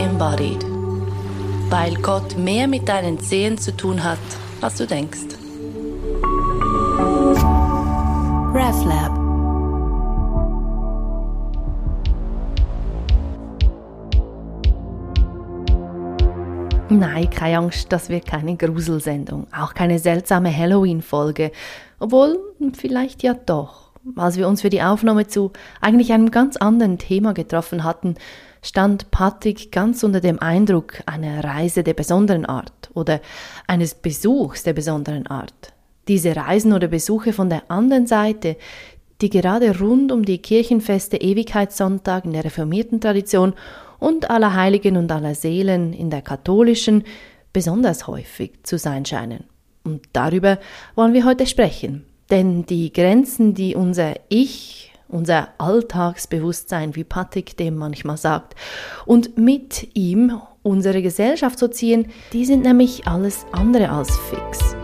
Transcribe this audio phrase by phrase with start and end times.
[0.00, 0.64] embodied.
[1.68, 4.18] Weil Gott mehr mit deinen Zehen zu tun hat,
[4.60, 5.36] als du denkst.
[8.52, 9.20] RefLab
[16.92, 21.52] Nein, keine Angst, das wird keine Gruselsendung, auch keine seltsame Halloween-Folge.
[22.00, 22.36] Obwohl,
[22.72, 23.92] vielleicht ja doch.
[24.16, 28.16] Als wir uns für die Aufnahme zu eigentlich einem ganz anderen Thema getroffen hatten,
[28.62, 33.20] stand Patrick ganz unter dem Eindruck einer Reise der besonderen Art oder
[33.66, 35.72] eines Besuchs der besonderen Art.
[36.08, 38.56] Diese Reisen oder Besuche von der anderen Seite,
[39.20, 43.54] die gerade rund um die Kirchenfeste Ewigkeitssonntag in der reformierten Tradition
[43.98, 47.04] und aller Heiligen und aller Seelen in der katholischen
[47.52, 49.44] besonders häufig zu sein scheinen.
[49.84, 50.58] Und darüber
[50.94, 52.04] wollen wir heute sprechen.
[52.30, 58.54] Denn die Grenzen, die unser Ich, unser Alltagsbewusstsein, wie Patrick dem manchmal sagt,
[59.06, 64.76] und mit ihm unsere Gesellschaft so ziehen, die sind nämlich alles andere als fix.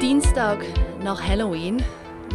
[0.00, 0.64] Dienstag
[1.02, 1.82] nach Halloween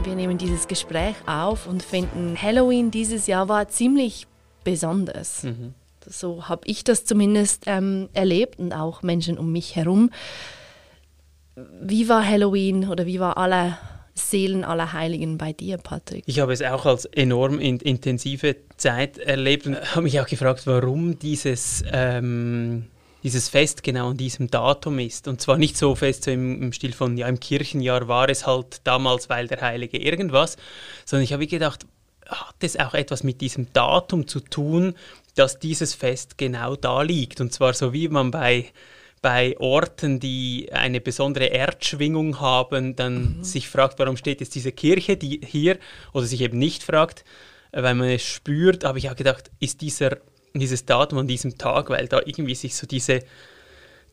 [0.06, 4.28] wir nehmen dieses Gespräch auf und finden, Halloween dieses Jahr war ziemlich
[4.64, 5.44] besonders.
[5.44, 5.74] Mhm.
[6.06, 10.12] So habe ich das zumindest ähm, erlebt und auch Menschen um mich herum.
[11.82, 13.80] Wie war Halloween oder wie war aller
[14.16, 16.24] Seelen aller Heiligen bei dir, Patrick?
[16.26, 20.66] Ich habe es auch als enorm in, intensive Zeit erlebt und habe mich auch gefragt,
[20.66, 22.86] warum dieses ähm,
[23.26, 25.28] dieses Fest genau an diesem Datum ist.
[25.28, 28.46] Und zwar nicht so fest so im, im Stil von, ja, im Kirchenjahr war es
[28.46, 30.58] halt damals, weil der Heilige irgendwas,
[31.06, 31.88] sondern ich habe gedacht,
[32.28, 34.94] hat es auch etwas mit diesem Datum zu tun,
[35.34, 37.42] dass dieses Fest genau da liegt.
[37.42, 38.68] Und zwar so wie man bei
[39.22, 43.44] bei Orten, die eine besondere Erdschwingung haben, dann mhm.
[43.44, 45.78] sich fragt, warum steht jetzt diese Kirche die hier
[46.14, 47.26] oder sich eben nicht fragt,
[47.72, 50.18] weil man es spürt, habe ich auch gedacht, ist dieser
[50.60, 53.22] dieses Datum an diesem Tag, weil da irgendwie sich so diese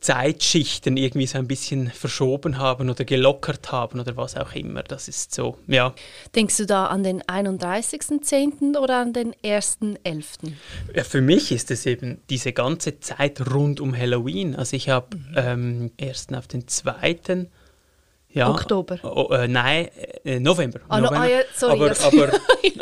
[0.02, 4.82] Zeitschichten irgendwie so ein bisschen verschoben haben oder gelockert haben oder was auch immer.
[4.82, 5.94] Das ist so, ja.
[6.34, 8.76] Denkst du da an den 31.10.
[8.76, 10.52] oder an den 1.11.?
[10.94, 14.56] Ja, für mich ist es eben diese ganze Zeit rund um Halloween.
[14.56, 15.34] Also ich habe mhm.
[15.36, 17.46] ähm, erst auf den 2.
[18.34, 18.98] Ja, Oktober?
[19.02, 19.88] Oh, äh, nein,
[20.24, 20.80] äh, November.
[20.88, 21.18] Ah, November.
[21.18, 21.72] No, ah, ja, sorry.
[21.72, 22.32] Aber, aber,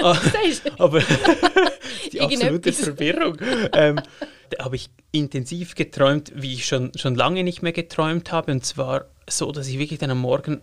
[0.03, 0.21] ah,
[0.79, 1.01] aber
[2.13, 3.37] die absolute Verwirrung.
[3.73, 4.01] Ähm,
[4.51, 8.53] da habe ich intensiv geträumt, wie ich schon, schon lange nicht mehr geträumt habe.
[8.53, 10.61] Und zwar so, dass ich wirklich dann am Morgen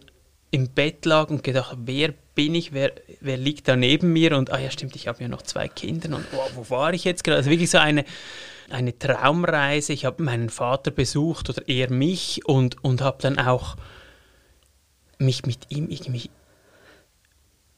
[0.51, 4.37] im Bett lag und gedacht habe, wer bin ich, wer, wer liegt da neben mir?
[4.37, 7.03] Und ah ja, stimmt, ich habe ja noch zwei Kinder und oh, wo war ich
[7.03, 7.37] jetzt gerade?
[7.37, 8.05] Also wirklich so eine,
[8.69, 9.91] eine Traumreise.
[9.91, 13.75] Ich habe meinen Vater besucht oder er mich und, und habe dann auch
[15.19, 16.29] mich mit ihm irgendwie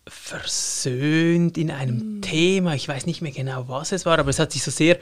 [0.07, 2.21] versöhnt in einem mm.
[2.21, 2.75] Thema.
[2.75, 4.97] Ich weiß nicht mehr genau, was es war, aber es hat sich so sehr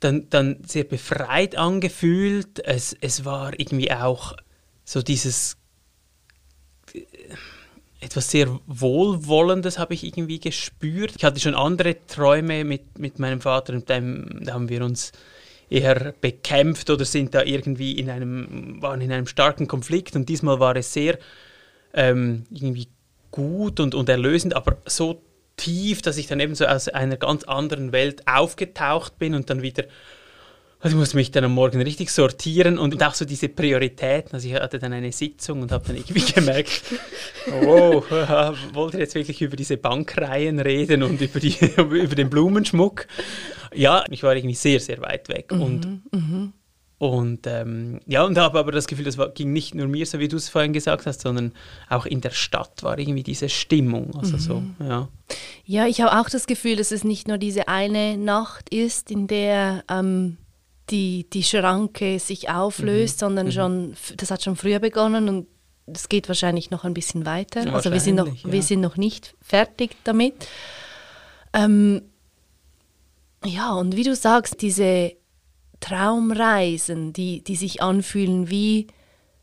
[0.00, 2.60] dann, dann sehr befreit angefühlt.
[2.64, 4.34] Es, es war irgendwie auch
[4.84, 5.56] so dieses
[6.94, 7.00] äh,
[8.00, 11.14] etwas sehr Wohlwollendes habe ich irgendwie gespürt.
[11.16, 15.12] Ich hatte schon andere Träume mit, mit meinem Vater und dem, da haben wir uns
[15.70, 20.60] eher bekämpft oder sind da irgendwie in einem, waren in einem starken Konflikt und diesmal
[20.60, 21.18] war es sehr
[21.96, 22.88] ähm, irgendwie
[23.30, 25.22] gut und, und erlösend, aber so
[25.56, 29.62] tief, dass ich dann eben so aus einer ganz anderen Welt aufgetaucht bin und dann
[29.62, 29.84] wieder
[30.78, 34.34] also ich musste mich dann am Morgen richtig sortieren und auch so diese Prioritäten.
[34.34, 36.82] Also ich hatte dann eine Sitzung und habe dann irgendwie gemerkt,
[37.46, 38.04] wow,
[38.72, 43.06] wollte jetzt wirklich über diese Bankreihen reden und über, die, über den Blumenschmuck.
[43.74, 45.50] Ja, ich war irgendwie sehr, sehr weit weg.
[45.50, 46.52] Mhm, und mhm.
[46.98, 50.18] Und ähm, ja, und habe aber das Gefühl, das war, ging nicht nur mir, so
[50.18, 51.52] wie du es vorhin gesagt hast, sondern
[51.90, 54.14] auch in der Stadt war irgendwie diese Stimmung.
[54.16, 54.40] Also mhm.
[54.40, 55.08] so, ja.
[55.66, 59.26] Ja, ich habe auch das Gefühl, dass es nicht nur diese eine Nacht ist, in
[59.26, 60.38] der ähm,
[60.88, 63.20] die, die Schranke sich auflöst, mhm.
[63.20, 63.52] sondern mhm.
[63.52, 65.46] schon, das hat schon früher begonnen und
[65.86, 67.72] es geht wahrscheinlich noch ein bisschen weiter.
[67.72, 68.52] Also wir sind, noch, ja.
[68.52, 70.48] wir sind noch nicht fertig damit.
[71.52, 72.02] Ähm,
[73.44, 75.12] ja, und wie du sagst, diese
[75.80, 78.86] Traumreisen, die, die sich anfühlen wie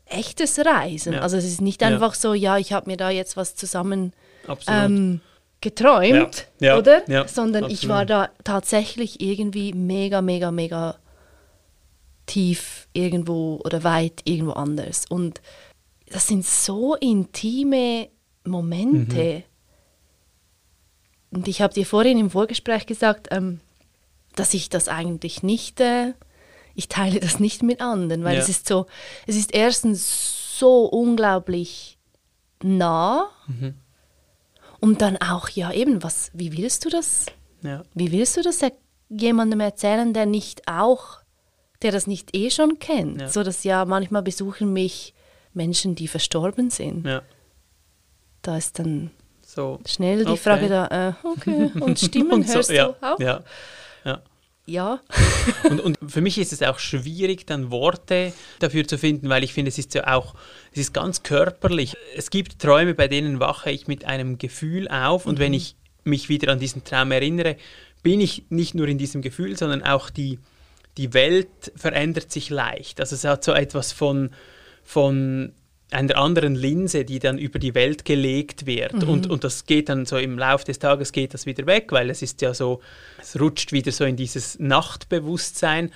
[0.06, 1.14] echtes Reisen.
[1.14, 1.20] Ja.
[1.20, 2.20] Also es ist nicht einfach ja.
[2.20, 4.12] so, ja, ich habe mir da jetzt was zusammen
[4.68, 5.20] ähm,
[5.60, 6.76] geträumt, ja.
[6.76, 7.02] oder?
[7.26, 7.82] Sondern absolut.
[7.82, 10.96] ich war da tatsächlich irgendwie mega, mega, mega
[12.26, 15.04] tief irgendwo oder weit irgendwo anders.
[15.08, 15.40] Und
[16.06, 18.08] das sind so intime
[18.44, 19.42] Momente.
[21.30, 21.38] Mhm.
[21.38, 23.60] Und ich habe dir vorhin im Vorgespräch gesagt, ähm,
[24.34, 26.14] dass ich das eigentlich nicht, äh,
[26.74, 28.40] ich teile das nicht mit anderen, weil ja.
[28.40, 28.86] es ist so,
[29.26, 31.98] es ist erstens so unglaublich
[32.62, 33.74] nah mhm.
[34.80, 37.26] und dann auch, ja eben, was, wie willst du das
[37.62, 37.82] Ja.
[37.94, 38.60] Wie willst du das
[39.08, 41.20] jemandem erzählen, der nicht auch,
[41.82, 43.20] der das nicht eh schon kennt?
[43.20, 43.28] Ja.
[43.28, 45.14] So dass ja manchmal besuchen mich
[45.52, 47.06] Menschen, die verstorben sind.
[47.06, 47.22] Ja.
[48.42, 49.10] Da ist dann
[49.46, 49.78] So.
[49.86, 50.36] schnell die Okay.
[50.36, 53.20] Frage da, äh, okay, und Stimmen Und so, hörst ja, du auch?
[53.20, 53.42] Ja.
[54.66, 55.00] Ja.
[55.68, 59.52] Und, und für mich ist es auch schwierig, dann Worte dafür zu finden, weil ich
[59.52, 60.34] finde, es ist ja auch,
[60.72, 61.96] es ist ganz körperlich.
[62.16, 66.30] Es gibt Träume, bei denen wache ich mit einem Gefühl auf und wenn ich mich
[66.30, 67.56] wieder an diesen Traum erinnere,
[68.02, 70.38] bin ich nicht nur in diesem Gefühl, sondern auch die,
[70.96, 73.00] die Welt verändert sich leicht.
[73.00, 74.30] Also es hat so etwas von,
[74.82, 75.52] von
[75.94, 79.04] einer anderen Linse, die dann über die Welt gelegt wird.
[79.04, 82.10] Und, und das geht dann so im Laufe des Tages geht das wieder weg, weil
[82.10, 82.80] es ist ja so,
[83.20, 85.90] es rutscht wieder so in dieses Nachtbewusstsein.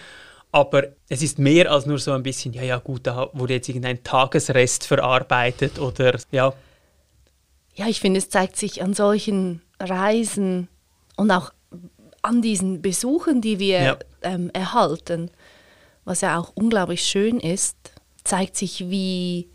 [0.50, 3.68] Aber es ist mehr als nur so ein bisschen, ja, ja, gut, da wurde jetzt
[3.68, 6.54] irgendein Tagesrest verarbeitet oder ja,
[7.74, 10.68] Ja, ich finde, es zeigt sich an solchen Reisen
[11.16, 11.52] und auch
[12.22, 13.98] an diesen Besuchen, die wir Ja.
[14.22, 15.30] ähm, erhalten,
[16.04, 17.76] was ja auch unglaublich schön ist,
[18.24, 19.48] zeigt sich, wie,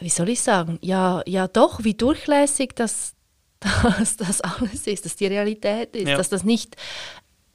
[0.00, 3.14] wie soll ich sagen, ja, ja doch, wie durchlässig das,
[3.60, 6.16] das, das alles ist, dass die Realität ist, Ja.
[6.16, 6.76] dass das nicht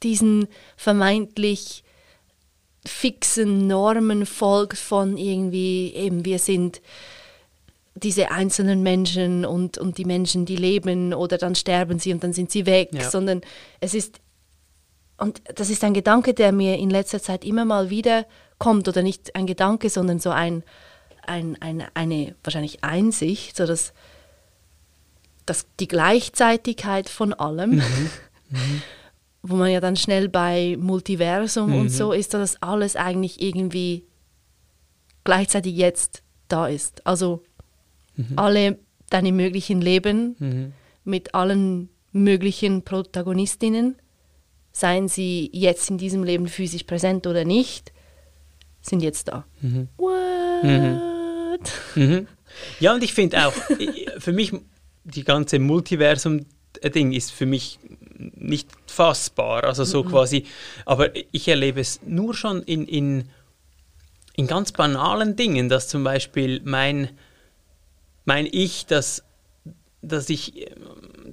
[0.02, 1.82] diesen vermeintlich
[2.86, 6.82] fixen Normen folgt von irgendwie, eben wir sind
[7.94, 12.32] diese einzelnen Menschen und, und die Menschen, die leben oder dann sterben sie und dann
[12.32, 13.08] sind sie weg, Ja.
[13.08, 13.40] sondern
[13.80, 14.20] es ist,
[15.16, 18.26] und das ist ein Gedanke, der mir in letzter Zeit immer mal wieder
[18.58, 20.64] kommt oder nicht ein Gedanke, sondern so ein,
[21.28, 23.92] ein, ein, eine wahrscheinlich Einsicht, so dass,
[25.46, 27.82] dass die Gleichzeitigkeit von allem,
[29.42, 34.04] wo man ja dann schnell bei Multiversum und so ist, dass das alles eigentlich irgendwie
[35.24, 37.06] gleichzeitig jetzt da ist.
[37.06, 37.42] Also
[38.36, 38.78] alle
[39.10, 40.72] deine möglichen Leben
[41.04, 43.96] mit allen möglichen Protagonistinnen,
[44.72, 47.92] seien sie jetzt in diesem Leben physisch präsent oder nicht,
[48.80, 49.44] sind jetzt da.
[49.96, 50.64] What?
[50.64, 51.13] Mhm.
[52.78, 53.52] Ja, und ich finde auch,
[54.18, 54.52] für mich,
[55.02, 57.78] die ganze Multiversum-Ding ist für mich
[58.16, 59.64] nicht fassbar.
[59.64, 60.44] Also so quasi,
[60.86, 63.28] aber ich erlebe es nur schon in, in,
[64.34, 67.10] in ganz banalen Dingen, dass zum Beispiel mein,
[68.24, 69.24] mein Ich, das,
[70.00, 71.23] dass ich ähm,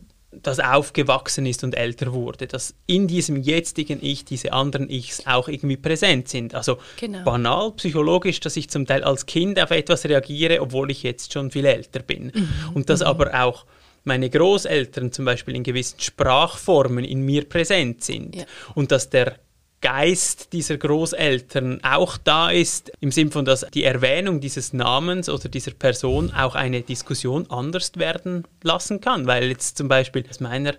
[0.44, 5.48] das aufgewachsen ist und älter wurde, dass in diesem jetzigen Ich diese anderen Ichs auch
[5.48, 6.56] irgendwie präsent sind.
[6.56, 7.24] Also Genau.
[7.24, 11.52] banal psychologisch, dass ich zum Teil als Kind auf etwas reagiere, obwohl ich jetzt schon
[11.52, 12.32] viel älter bin.
[12.74, 13.66] Und dass aber auch
[14.04, 18.36] meine Großeltern zum Beispiel in gewissen Sprachformen in mir präsent sind.
[18.36, 18.46] Ja.
[18.74, 19.36] Und dass der
[19.81, 25.50] Geist dieser Großeltern auch da ist, im Sinn von, dass die Erwähnung dieses Namens oder
[25.50, 29.25] dieser Person auch eine Diskussion anders werden lassen kann.
[29.25, 30.75] Weil jetzt zum Beispiel aus meiner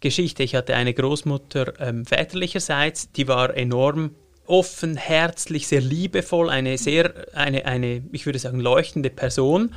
[0.00, 4.14] Geschichte, ich hatte eine Großmutter ähm, väterlicherseits, die war enorm
[4.46, 9.74] offen, herzlich, sehr liebevoll, eine sehr, eine, eine, ich würde sagen, leuchtende Person.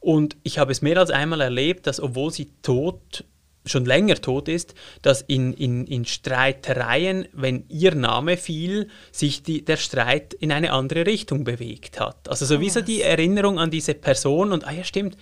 [0.00, 3.24] Und ich habe es mehr als einmal erlebt, dass obwohl sie tot
[3.70, 9.64] schon länger tot ist, dass in, in, in Streitereien, wenn ihr Name fiel, sich die,
[9.64, 12.28] der Streit in eine andere Richtung bewegt hat.
[12.28, 15.16] Also sowieso die Erinnerung an diese Person und, ah ja stimmt,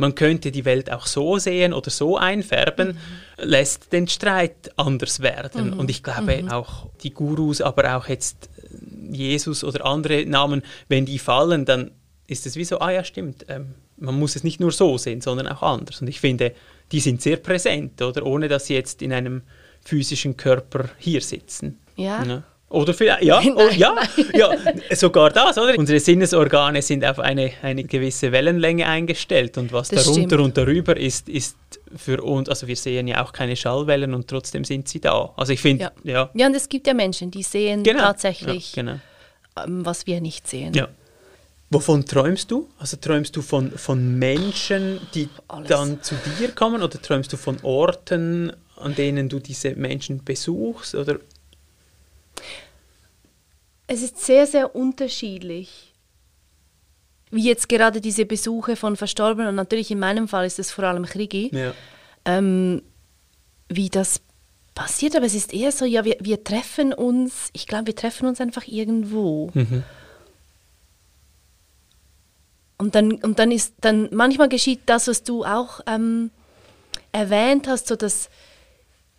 [0.00, 2.96] man könnte die Welt auch so sehen oder so einfärben,
[3.36, 5.74] lässt den Streit anders werden.
[5.74, 11.04] Und ich glaube auch die Gurus, aber auch jetzt äh, Jesus oder andere Namen, wenn
[11.04, 11.90] die fallen, dann
[12.26, 15.20] ist es wie so, ah ja stimmt, ähm, man muss es nicht nur so sehen,
[15.20, 16.00] sondern auch anders.
[16.00, 16.54] Und ich finde,
[16.92, 18.24] die sind sehr präsent, oder?
[18.26, 19.42] Ohne dass sie jetzt in einem
[19.84, 21.78] physischen Körper hier sitzen.
[21.96, 22.42] Ja.
[22.68, 23.96] Oder vielleicht, ja, Nein, oh, ja,
[24.32, 24.50] ja,
[24.94, 25.76] sogar das, oder?
[25.76, 30.40] Unsere Sinnesorgane sind auf eine, eine gewisse Wellenlänge eingestellt und was Das darunter stimmt.
[30.44, 31.56] und darüber ist, ist
[31.96, 35.32] für uns, also wir sehen ja auch keine Schallwellen und trotzdem sind sie da.
[35.36, 35.90] Also ich finde, Ja.
[36.04, 38.02] ja, Ja, und es gibt ja Menschen, die sehen genau.
[38.02, 39.00] tatsächlich, Ja, genau.
[39.64, 40.72] ähm, was wir nicht sehen.
[40.72, 40.86] Ja.
[41.72, 42.68] Wovon träumst du?
[42.78, 45.68] Also träumst du von, von Menschen, die Alles.
[45.68, 50.96] dann zu dir kommen oder träumst du von Orten, an denen du diese Menschen besuchst?
[50.96, 51.20] Oder?
[53.86, 55.94] Es ist sehr, sehr unterschiedlich.
[57.30, 60.82] Wie jetzt gerade diese Besuche von Verstorbenen, und natürlich in meinem Fall ist es vor
[60.84, 61.72] allem Krigi, Ja.
[62.24, 62.82] ähm,
[63.68, 64.20] wie das
[64.74, 68.26] passiert, aber es ist eher so, ja, wir, wir treffen uns, ich glaube, wir treffen
[68.26, 69.50] uns einfach irgendwo.
[69.54, 69.84] Mhm.
[72.80, 76.30] Und dann, und dann ist, dann manchmal geschieht das, was du auch ähm,
[77.12, 78.30] erwähnt hast, so dass,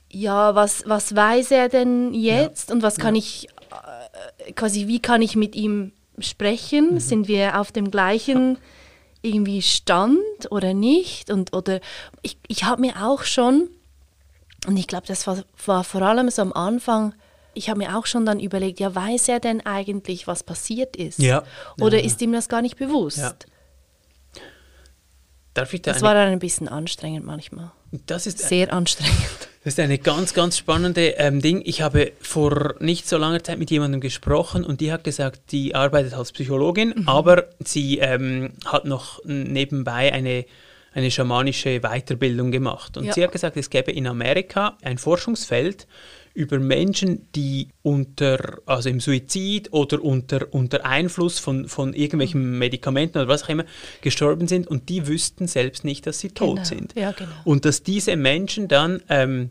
[0.10, 3.48] ja, was, was weiß er denn jetzt und was kann ich,
[4.48, 7.00] äh, quasi, wie kann ich mit ihm sprechen?
[7.00, 8.58] Sind wir auf dem gleichen
[9.22, 11.30] irgendwie Stand oder nicht?
[11.30, 11.80] Und, oder
[12.24, 13.70] ich, ich habe mir auch schon
[14.68, 17.14] Und ich glaube, das war, war vor allem so am Anfang,
[17.56, 21.20] ich habe mir auch schon dann überlegt, ja, weiß er denn eigentlich, was passiert ist?
[21.20, 21.44] Ja.
[21.80, 22.06] Oder Ja.
[22.06, 23.18] ist ihm das gar nicht bewusst?
[23.18, 23.34] Ja.
[25.54, 27.72] Darf ich da Das war dann ein bisschen anstrengend manchmal.
[28.06, 29.16] das ist Sehr anstrengend.
[29.64, 31.62] Das ist eine ganz, ganz spannende ähm, Ding.
[31.66, 35.76] Ich habe vor nicht so langer Zeit mit jemandem gesprochen und die hat gesagt, die
[35.76, 37.08] arbeitet als Psychologin, Mhm.
[37.08, 40.46] aber sie ähm, hat noch nebenbei eine,
[40.94, 42.98] eine schamanische Weiterbildung gemacht.
[42.98, 43.14] Und Ja.
[43.14, 45.86] sie hat gesagt, es gäbe in Amerika ein Forschungsfeld
[46.34, 51.96] über Menschen, die unter, also im Suizid oder unter, unter Einfluss von, von Mhm.
[51.96, 53.66] irgendwelchen Medikamenten oder was auch immer
[54.02, 56.64] gestorben sind und die wüssten selbst nicht, dass sie tot Genau.
[56.64, 56.94] sind.
[56.96, 57.30] Ja, genau.
[57.44, 59.50] Und dass diese Menschen dann ähm,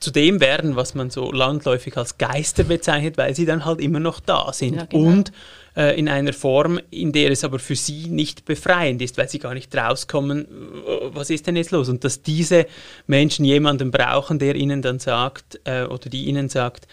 [0.00, 4.00] zu dem werden, was man so landläufig als Geister bezeichnet, weil sie dann halt immer
[4.00, 4.76] noch da sind.
[4.76, 5.08] Ja, genau.
[5.08, 5.32] Und
[5.76, 9.38] äh, in einer Form, in der es aber für sie nicht befreiend ist, weil sie
[9.38, 11.88] gar nicht rauskommen, äh, was ist denn jetzt los?
[11.88, 12.66] Und dass diese
[13.06, 16.86] Menschen jemanden brauchen, der ihnen dann sagt, äh, oder die ihnen sagt,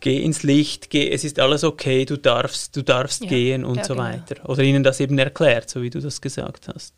[0.00, 3.76] geh ins Licht, geh, es ist alles okay, du darfst, du darfst Ja, gehen und
[3.76, 4.06] ja, so genau.
[4.06, 4.48] weiter.
[4.48, 6.94] Oder ihnen das eben erklärt, so wie du das gesagt hast.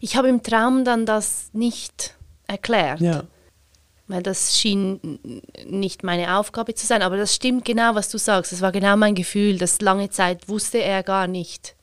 [0.00, 2.14] Ich habe im Traum dann das nicht
[2.46, 3.00] erklärt.
[3.00, 3.24] Ja.
[4.10, 5.20] Weil das schien
[5.64, 7.00] nicht meine Aufgabe zu sein.
[7.02, 8.50] Aber das stimmt genau, was du sagst.
[8.50, 9.56] Das war genau mein Gefühl.
[9.56, 11.76] Das lange Zeit wusste er gar nicht.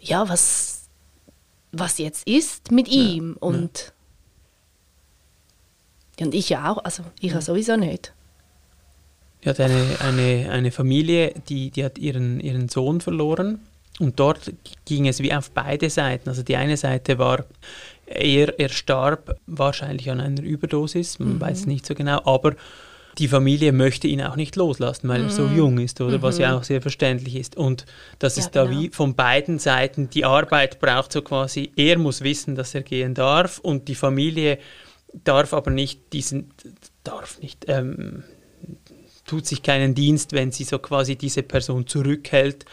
[0.00, 0.88] Ja, was,
[1.70, 3.36] was jetzt ist mit ihm.
[3.38, 3.92] Und,
[6.18, 6.82] und ich ja auch.
[6.82, 8.14] Also ich ja sowieso nicht.
[9.44, 13.60] Die hat eine, eine, eine Familie, die, die hat ihren, ihren Sohn verloren.
[14.00, 14.50] Und dort
[14.86, 16.30] ging es wie auf beide Seiten.
[16.30, 17.44] Also die eine Seite war,
[18.06, 22.54] er, er starb wahrscheinlich an einer Überdosis, man weiß es nicht so genau, aber
[23.18, 26.20] die Familie möchte ihn auch nicht loslassen, weil er so jung ist, oder?
[26.22, 27.56] Was ja auch sehr verständlich ist.
[27.56, 27.86] Und
[28.18, 28.80] dass Ja, es da genau.
[28.80, 33.14] wie von beiden Seiten die Arbeit braucht, so quasi, er muss wissen, dass er gehen
[33.14, 34.58] darf und die Familie
[35.22, 36.50] darf aber nicht diesen,
[37.04, 38.24] darf nicht, ähm,
[39.26, 42.64] tut sich keinen Dienst, wenn sie so quasi diese Person zurückhält,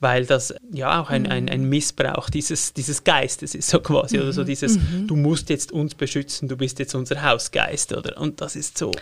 [0.00, 4.32] weil das ja auch ein, ein, ein Missbrauch dieses, dieses Geistes ist, so quasi, oder
[4.32, 8.20] so dieses, du musst jetzt uns beschützen, du bist jetzt unser Hausgeist, oder?
[8.20, 8.92] Und das ist so,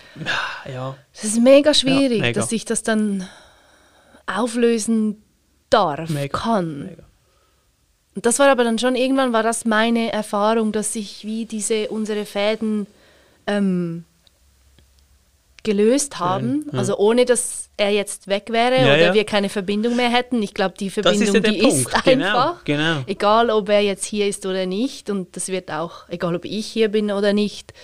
[0.73, 2.41] ja, Es ist mega schwierig, mega.
[2.41, 3.29] dass ich das dann
[4.27, 5.23] auflösen
[5.71, 6.79] darf, Mega, kann.
[6.87, 7.03] mega.
[8.15, 11.89] Und das war aber dann schon irgendwann war das meine Erfahrung, dass sich wie diese
[11.91, 12.87] unsere Fäden
[13.47, 14.05] ähm,
[15.67, 16.65] gelöst haben.
[16.73, 16.79] ja.
[16.79, 19.15] Also ohne dass er jetzt weg wäre Ja, oder ja.
[19.15, 20.43] wir keine Verbindung mehr hätten.
[20.43, 21.93] Ich glaube, die ist Verbindung, der die Punkt.
[21.93, 22.65] ist Genau, einfach.
[22.65, 23.03] genau.
[23.07, 25.11] Egal, ob er jetzt hier ist oder nicht.
[25.11, 27.75] Und das wird auch, egal ob ich hier bin oder nicht,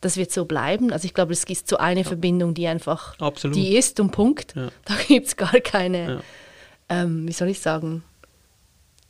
[0.00, 0.92] das wird so bleiben.
[0.92, 3.56] Also ich glaube, es ist so eine Verbindung, die einfach Absolut.
[3.56, 4.54] die ist und Punkt.
[4.86, 6.22] Da gibt es gar keine,
[6.88, 8.02] ähm, wie soll ich sagen,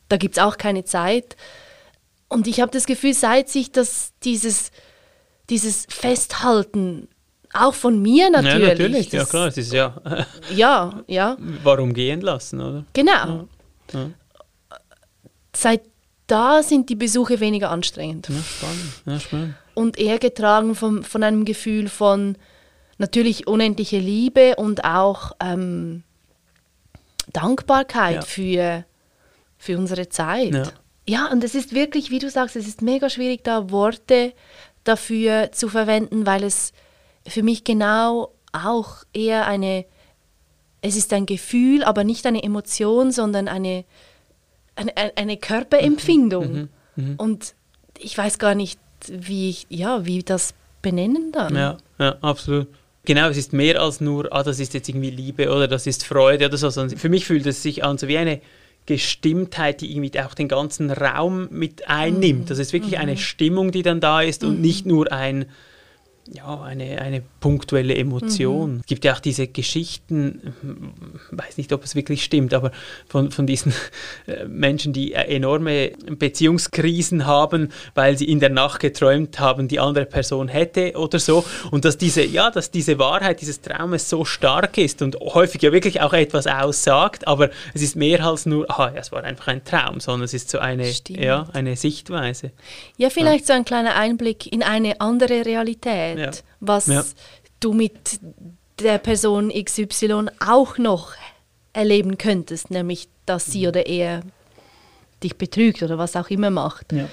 [0.09, 1.37] da gibt es auch keine Zeit.
[2.29, 4.71] Und ich habe das Gefühl, seit sich das, dieses,
[5.49, 7.09] dieses Festhalten,
[7.53, 8.63] auch von mir natürlich.
[8.63, 9.95] Ja, natürlich, ja das, klar, es ist ja,
[10.55, 12.85] Ja, ja, warum gehen lassen, oder?
[12.93, 13.49] genau.
[13.93, 14.11] Ja.
[15.55, 15.83] Seit
[16.27, 18.29] da sind die Besuche weniger anstrengend.
[18.29, 19.55] Ja, spannend, ja, spannend.
[19.75, 22.37] und eher getragen von, von einem Gefühl von
[22.99, 26.03] natürlich unendliche Liebe und auch ähm,
[27.33, 28.21] Dankbarkeit Ja.
[28.23, 28.85] für,
[29.59, 30.53] für unsere Zeit.
[30.55, 30.65] Ja.
[31.07, 34.33] ja, und es ist wirklich, wie du sagst, es ist mega schwierig, da Worte
[34.85, 36.73] dafür zu verwenden, weil es
[37.27, 39.85] für mich genau auch eher eine,
[40.81, 43.85] es ist ein Gefühl, aber nicht eine Emotion, sondern eine,
[44.77, 46.69] eine, eine Körperempfindung.
[46.97, 47.15] Mhm.
[47.17, 47.55] Und
[47.99, 51.55] ich weiß gar nicht, wie ich, ja, wie das benennen dann.
[51.55, 52.69] Ja, ja, absolut.
[53.05, 56.05] Genau, es ist mehr als nur, ah, das ist jetzt irgendwie Liebe oder das ist
[56.05, 56.71] Freude oder so.
[56.71, 58.41] Sondern für mich fühlt es sich an so wie eine
[58.87, 62.51] Gestimmtheit, die irgendwie auch den ganzen Raum mit einnimmt.
[62.51, 65.47] Das ist wirklich eine Stimmung, die dann da ist und nicht nur ein,
[66.33, 68.79] ja, eine, eine punktuelle Emotion.
[68.81, 70.93] Es gibt ja auch diese Geschichten, hm,
[71.31, 72.73] weiß nicht, ob es wirklich stimmt, aber
[73.09, 73.73] von, von diesen
[74.27, 79.79] äh, Menschen, die äh, enorme Beziehungskrisen haben, weil sie in der Nacht geträumt haben, die
[79.79, 81.45] andere Person hätte oder so.
[81.71, 85.73] Und dass diese, ja, dass diese Wahrheit dieses Traumes so stark ist und häufig ja
[85.73, 89.49] wirklich auch etwas aussagt, aber es ist mehr als nur, ah, ja, es war einfach
[89.49, 91.21] ein Traum, sondern es ist so eine, Stimmt.
[91.21, 92.51] ja, eine Sichtweise.
[92.97, 96.31] Ja, vielleicht so ein kleiner Einblick in eine andere Realität, Ja.
[96.61, 97.05] was Ja.
[97.61, 98.21] du mit
[98.81, 101.13] der Person XY auch noch
[101.73, 103.53] erleben könntest, nämlich dass Mhm.
[103.53, 104.23] sie oder er
[105.23, 106.93] dich betrügt oder was auch immer macht.
[106.93, 107.09] Ja.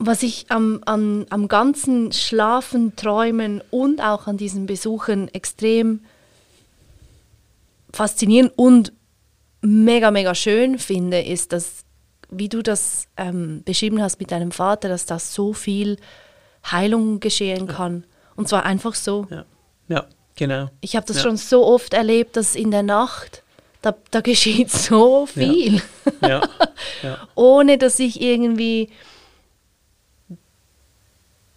[0.00, 6.00] Was ich am, am, am ganzen Schlafen, Träumen und auch an diesen Besuchen extrem
[7.92, 8.92] faszinierend und
[9.60, 11.84] mega, mega schön finde, ist, dass,
[12.30, 15.96] wie du das ähm, beschrieben hast mit deinem Vater, dass das so viel
[16.72, 18.04] Heilung geschehen kann.
[18.36, 19.26] Und zwar einfach so.
[19.30, 19.44] Ja,
[19.88, 20.06] ja
[20.36, 20.70] genau.
[20.80, 21.22] Ich habe das Ja.
[21.24, 23.42] schon so oft erlebt, dass in der Nacht,
[23.82, 25.82] da, da geschieht so viel,
[26.20, 26.42] Ja,
[27.02, 27.18] ja.
[27.34, 28.90] ohne dass ich irgendwie,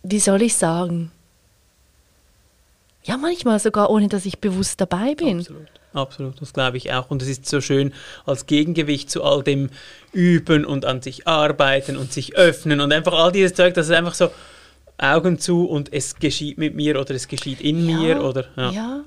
[0.03, 1.11] wie soll ich sagen,
[3.03, 5.39] ja manchmal sogar ohne, dass ich bewusst dabei bin.
[5.39, 5.67] Absolut.
[5.93, 7.09] Absolut, das glaube ich auch.
[7.11, 7.93] Und es ist so schön
[8.25, 9.69] als Gegengewicht zu all dem
[10.13, 13.95] Üben und an sich arbeiten und sich öffnen und einfach all dieses Zeug, das ist
[13.95, 14.29] einfach so
[15.01, 18.71] Augen zu und es geschieht mit mir oder es geschieht in mir oder ja.
[18.71, 19.03] ja.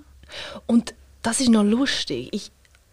[0.66, 2.28] Und das ist noch lustig.
[2.32, 2.50] Ich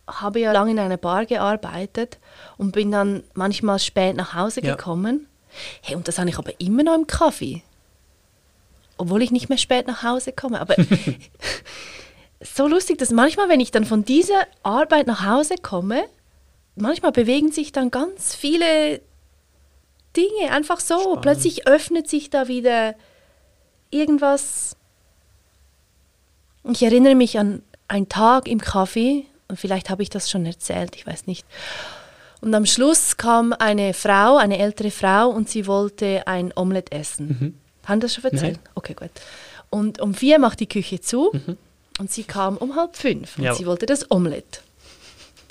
[0.07, 2.19] habe ja lange in einer Bar gearbeitet
[2.57, 4.75] und bin dann manchmal spät nach Hause Ja.
[4.75, 5.27] gekommen.
[5.81, 7.63] Hey, und das habe ich aber immer noch im Kaffee.
[8.97, 10.61] Obwohl ich nicht mehr spät nach Hause komme.
[10.61, 10.75] Aber
[12.41, 16.03] so lustig, dass manchmal, wenn ich dann von dieser Arbeit nach Hause komme,
[16.75, 19.01] manchmal bewegen sich dann ganz viele
[20.15, 20.99] Dinge einfach so.
[20.99, 21.21] Spannend.
[21.21, 22.95] Plötzlich öffnet sich da wieder
[23.89, 24.75] irgendwas.
[26.69, 30.95] Ich erinnere mich an einen Tag im Kaffee, und vielleicht habe ich das schon erzählt,
[30.95, 31.45] ich weiß nicht.
[32.39, 37.59] Und am Schluss kam eine Frau, eine ältere Frau, und sie wollte ein Omelett essen.
[37.85, 38.57] Haben das schon erzählt?
[38.57, 38.69] Nein.
[38.75, 39.09] Okay, gut.
[39.69, 41.31] Und um vier macht die Küche zu
[41.99, 43.53] und sie kam um halb fünf und Ja.
[43.55, 44.61] sie wollte das Omelett.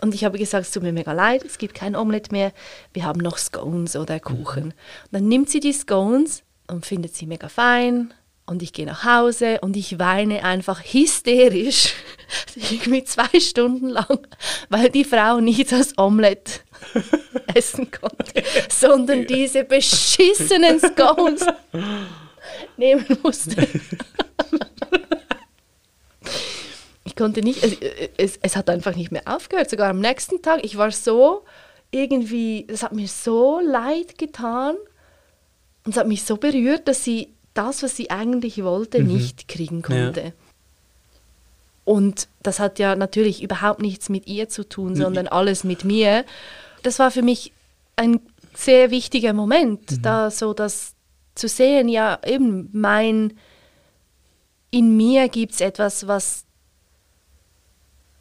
[0.01, 2.53] Und ich habe gesagt, es tut mir mega leid, es gibt kein Omelett mehr,
[2.93, 4.65] wir haben noch Scones oder Kuchen.
[4.65, 4.75] Und
[5.13, 8.15] dann nimmt sie die Scones und findet sie mega fein.
[8.47, 11.95] Und ich gehe nach Hause und ich weine einfach hysterisch,
[12.57, 14.27] irgendwie zwei Stunden lang,
[14.69, 16.65] weil die Frau nicht das Omelett
[17.55, 21.47] essen konnte, sondern diese beschissenen Scones
[22.77, 23.69] nehmen musste.
[27.21, 27.77] Konnte nicht, es,
[28.17, 29.69] es, es hat einfach nicht mehr aufgehört.
[29.69, 31.45] Sogar am nächsten Tag, ich war so
[31.91, 34.75] irgendwie, es hat mir so leid getan
[35.85, 39.83] und es hat mich so berührt, dass sie das, was sie eigentlich wollte, nicht kriegen
[39.83, 40.33] konnte.
[41.85, 46.25] Und das hat ja natürlich überhaupt nichts mit ihr zu tun, sondern alles mit mir.
[46.83, 47.53] Das war für mich
[47.97, 48.21] ein
[48.55, 50.95] sehr wichtiger Moment, da so das
[51.35, 53.35] zu sehen, ja, eben mein,
[54.71, 56.47] in mir gibt es etwas, was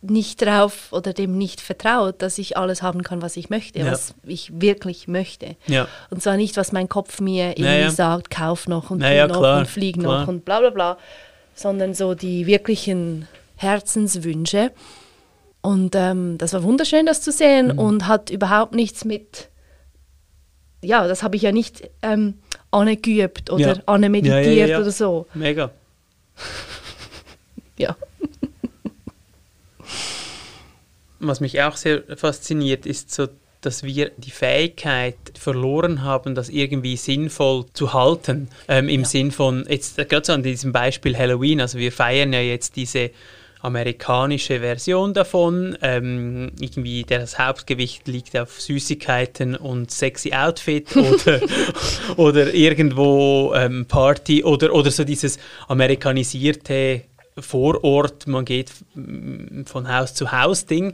[0.01, 3.91] nicht drauf oder dem nicht vertraut, dass ich alles haben kann, was ich möchte, Ja.
[3.91, 5.57] was ich wirklich möchte.
[5.67, 5.87] Ja.
[6.09, 7.91] Und zwar nicht, was mein Kopf mir irgendwie Ja, ja.
[7.91, 10.21] sagt, kauf noch und Ja, tu ja, noch klar, und flieg klar.
[10.21, 10.97] noch und bla bla bla,
[11.53, 14.71] sondern so die wirklichen Herzenswünsche.
[15.61, 17.79] Und ähm, das war wunderschön, das zu sehen Mhm.
[17.79, 19.49] und hat überhaupt nichts mit,
[20.81, 22.35] ja, das habe ich ja nicht ähm,
[22.71, 23.83] angeübt oder Ja.
[23.85, 24.79] anmeditiert ja, ja.
[24.79, 25.27] oder so.
[25.33, 25.71] Mega.
[27.77, 27.97] Ja.
[31.19, 33.27] Was mich auch sehr fasziniert, ist so,
[33.61, 38.49] dass wir die Fähigkeit verloren haben, das irgendwie sinnvoll zu halten.
[38.67, 42.39] Ähm, Im Sinn von, jetzt gerade so an diesem Beispiel Halloween, also wir feiern ja
[42.39, 43.11] jetzt diese
[43.61, 45.77] amerikanische Version davon.
[45.81, 51.41] Ähm, irgendwie das Hauptgewicht liegt auf Süßigkeiten und sexy Outfit oder,
[52.15, 57.01] oder irgendwo ähm, Party oder, oder so dieses amerikanisierte
[57.41, 58.71] Vorort, man geht
[59.65, 60.93] von Haus zu Haus Ding.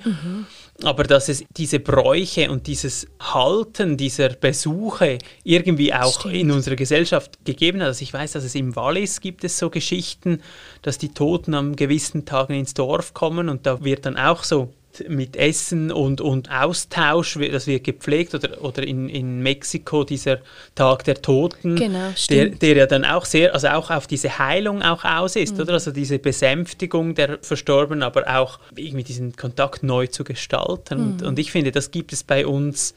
[0.83, 6.35] Aber dass es diese Bräuche und dieses Halten dieser Besuche irgendwie auch Stimmt.
[6.35, 7.87] in unserer Gesellschaft gegeben hat.
[7.87, 10.41] Also ich weiß, dass es im Wallis gibt es so Geschichten,
[10.81, 14.73] dass die Toten am gewissen Tagen ins Dorf kommen und da wird dann auch so
[15.07, 20.39] mit Essen und, und Austausch, das wird gepflegt oder, oder in, in Mexiko dieser
[20.75, 24.81] Tag der Toten, Genau, der, der ja dann auch sehr, also auch auf diese Heilung
[24.81, 25.73] auch aus ist, oder?
[25.73, 30.99] Also diese Besänftigung der Verstorbenen, aber auch irgendwie diesen Kontakt neu zu gestalten.
[30.99, 32.95] Und, und ich finde, das gibt es bei uns,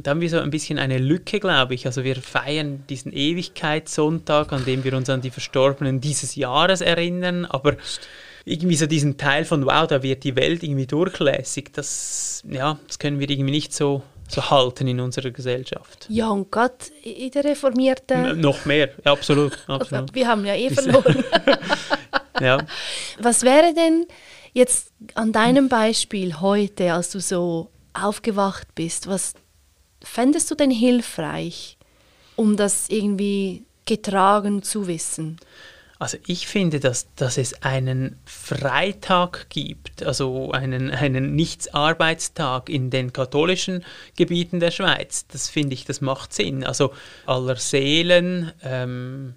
[0.00, 1.86] da haben wir so ein bisschen eine Lücke, glaube ich.
[1.86, 7.44] Also wir feiern diesen Ewigkeitssonntag, an dem wir uns an die Verstorbenen dieses Jahres erinnern,
[7.44, 7.76] aber
[8.44, 12.98] irgendwie so diesen Teil von, wow, da wird die Welt irgendwie durchlässig, das, ja, das
[12.98, 16.06] können wir irgendwie nicht so, so halten in unserer Gesellschaft.
[16.08, 18.24] Ja, und Gott in der reformierten...
[18.24, 19.58] M- Noch mehr, ja, absolut.
[19.66, 20.14] absolut.
[20.14, 21.24] Wir haben ja eh verloren.
[22.40, 22.58] Ja.
[23.20, 24.06] Was wäre denn
[24.54, 29.34] jetzt an deinem Beispiel heute, als du so aufgewacht bist, was
[30.02, 31.78] fändest du denn hilfreich,
[32.34, 35.36] um das irgendwie getragen zu wissen?
[36.04, 43.14] Also ich finde, dass, dass es einen Freitag gibt, also einen, einen Nichtsarbeitstag in den
[43.14, 43.82] katholischen
[44.14, 45.26] Gebieten der Schweiz.
[45.28, 46.62] Das finde ich, das macht Sinn.
[46.62, 46.92] Also
[47.24, 49.36] aller Seelen, ähm,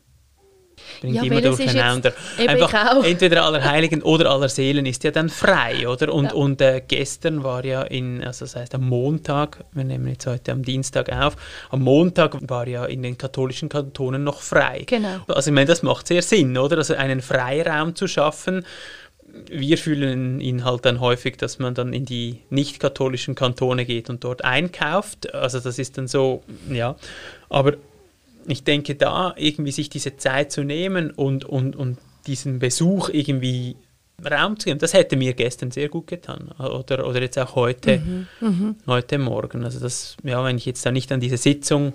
[1.02, 2.13] bringt Ja, immer durcheinander.
[2.38, 6.13] Einfach entweder Allerheiligen oder Allerseelen ist ja dann frei, oder?
[6.13, 6.34] Und, Ja.
[6.34, 10.52] und äh, gestern war ja in, also das heißt am Montag, wir nehmen jetzt heute
[10.52, 11.36] am Dienstag auf,
[11.69, 14.84] am Montag war ja in den katholischen Kantonen noch frei.
[14.88, 15.19] Genau.
[15.28, 16.78] Also ich meine, das macht sehr Sinn, oder?
[16.78, 18.65] Also einen Freiraum zu schaffen.
[19.50, 24.23] Wir fühlen ihn halt dann häufig, dass man dann in die nicht-katholischen Kantone geht und
[24.23, 25.34] dort einkauft.
[25.34, 26.95] Also das ist dann so, ja.
[27.50, 27.73] Aber
[28.47, 33.75] ich denke, da irgendwie sich diese Zeit zu nehmen und, und, und diesen Besuch irgendwie
[34.25, 36.51] Raum zu geben, das hätte mir gestern sehr gut getan.
[36.57, 38.25] Oder, oder jetzt auch heute,
[38.88, 39.63] heute Morgen.
[39.63, 41.93] Also das, ja, wenn ich jetzt da nicht an diese Sitzung,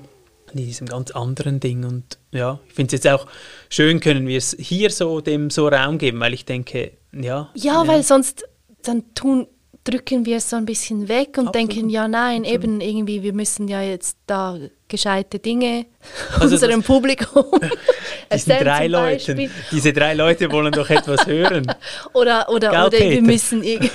[0.49, 3.27] an diesem ganz anderen Ding und ja, ich finde es jetzt auch
[3.71, 7.51] schön, können wir es hier so dem so Raum geben, weil ich denke, ja.
[7.55, 8.45] Ja, weil sonst
[8.83, 9.49] dann tun,
[9.85, 11.55] drücken wir es so ein bisschen weg und Absolut.
[11.55, 15.87] denken, ja nein, eben irgendwie, wir müssen ja jetzt da gescheite Dinge
[16.39, 17.47] Also unserem Publikum
[18.33, 21.67] diesen drei Leuten, diese drei Leute wollen doch etwas hören.
[22.13, 23.91] Oder, oder, Gell, oder wir müssen irg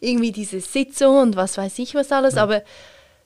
[0.00, 2.62] irgendwie diese Sitzung und was weiß ich was alles, aber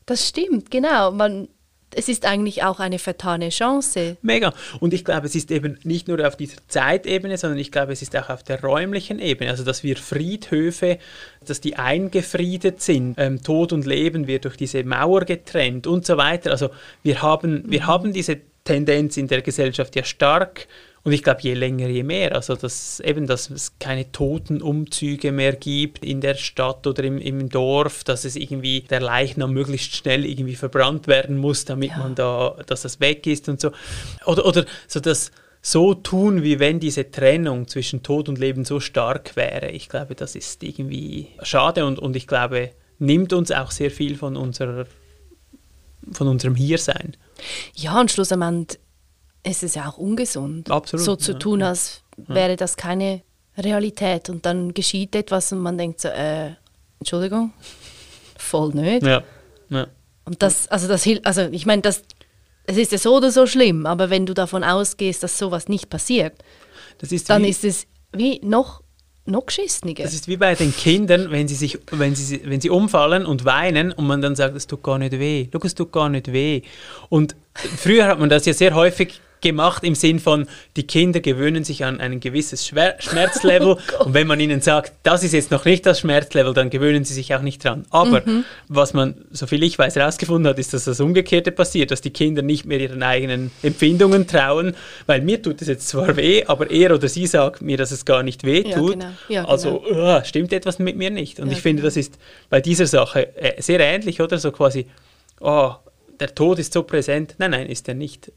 [0.04, 1.10] das stimmt, genau.
[1.10, 1.48] Man,
[1.94, 4.16] es ist eigentlich auch eine vertane Chance.
[4.22, 4.53] Mega.
[4.81, 8.03] Und ich glaube, es ist eben nicht nur auf dieser Zeitebene, sondern ich glaube, es
[8.03, 9.51] ist auch auf der räumlichen Ebene.
[9.51, 10.99] Also, dass wir Friedhöfe,
[11.44, 13.14] dass die eingefriedet sind.
[13.18, 16.51] Ähm, Tod und Leben wird durch diese Mauer getrennt und so weiter.
[16.51, 16.70] Also,
[17.03, 20.66] wir haben, wir haben diese Tendenz in der Gesellschaft ja stark.
[21.07, 22.35] Und ich glaube, je länger, je mehr.
[22.35, 27.49] Also, dass eben, dass es keine Totenumzüge mehr gibt in der Stadt oder im, im
[27.49, 31.99] Dorf, dass es irgendwie der Leichnam möglichst schnell irgendwie verbrannt werden muss, damit Ja.
[31.99, 33.71] man da, dass das weg ist und so.
[34.25, 35.31] Oder, oder so das
[35.62, 39.71] so tun, wie wenn diese Trennung zwischen Tod und Leben so stark wäre.
[39.71, 44.16] Ich glaube, das ist irgendwie schade und, und ich glaube, nimmt uns auch sehr viel
[44.16, 44.87] von unserer
[46.11, 47.16] von unserem Hiersein.
[47.75, 48.81] Ja, und schlussendlich
[49.46, 51.38] ist es ja auch ungesund, Absolut, so zu ja.
[51.38, 53.22] tun, als wäre das keine
[53.56, 54.28] Realität.
[54.28, 56.50] Und dann geschieht etwas und man denkt so, äh,
[56.98, 57.52] Entschuldigung,
[58.37, 59.06] voll nicht.
[59.06, 59.22] Ja.
[59.70, 59.87] ja.
[60.24, 62.02] Und das, also das hilft, also ich meine, das,
[62.64, 65.88] es ist ja so oder so schlimm, aber wenn du davon ausgehst, dass sowas nicht
[65.88, 66.35] passiert,
[67.00, 68.82] ist dann ist es wie noch,
[69.26, 69.94] noch geschissener.
[69.94, 73.44] Das ist wie bei den Kindern, wenn sie, sich, wenn, sie, wenn sie umfallen und
[73.44, 75.48] weinen und man dann sagt, es tut gar nicht weh.
[75.52, 76.62] Schau, es tut gar nicht weh.
[77.09, 80.46] Und früher hat man das ja sehr häufig gemacht im Sinn von,
[80.77, 85.22] die Kinder gewöhnen sich an ein gewisses Schwer Schmerzlevel und wenn man ihnen sagt, das
[85.22, 87.87] ist jetzt noch nicht das Schmerzlevel, dann gewöhnen sie sich auch nicht dran.
[87.90, 88.22] Aber
[88.68, 92.42] was man, soviel ich weiß, herausgefunden hat, ist, dass das Umgekehrte passiert, dass die Kinder
[92.42, 94.75] nicht mehr ihren eigenen Empfindungen trauen,
[95.07, 98.05] weil mir tut es jetzt zwar weh, aber er oder sie sagt mir, dass es
[98.05, 98.92] gar nicht weh Ja, tut.
[98.92, 99.11] genau.
[99.29, 101.40] Ja, also uh, stimmt etwas mit mir nicht.
[101.40, 101.88] Und Ja, ich finde, genau.
[101.88, 102.18] das ist
[102.49, 104.38] bei dieser Sache äh, sehr ähnlich, oder?
[104.38, 104.87] So quasi,
[105.40, 105.72] oh,
[106.20, 107.35] der Tod ist so präsent.
[107.38, 108.33] Nein, nein, ist er nicht.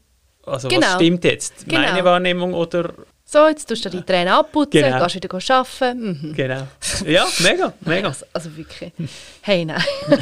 [0.50, 0.94] Also was Genau.
[0.96, 1.66] stimmt jetzt?
[1.68, 1.80] Genau.
[1.80, 2.92] Meine Wahrnehmung oder...
[3.24, 5.04] So, jetzt tust du die Tränen abputzen, Genau.
[5.04, 6.20] gehst wieder arbeiten.
[6.22, 6.34] Mhm.
[6.34, 6.66] Genau.
[7.06, 8.08] Ja, mega, mega.
[8.08, 8.92] Also, also wirklich.
[9.42, 9.82] Hey, nein.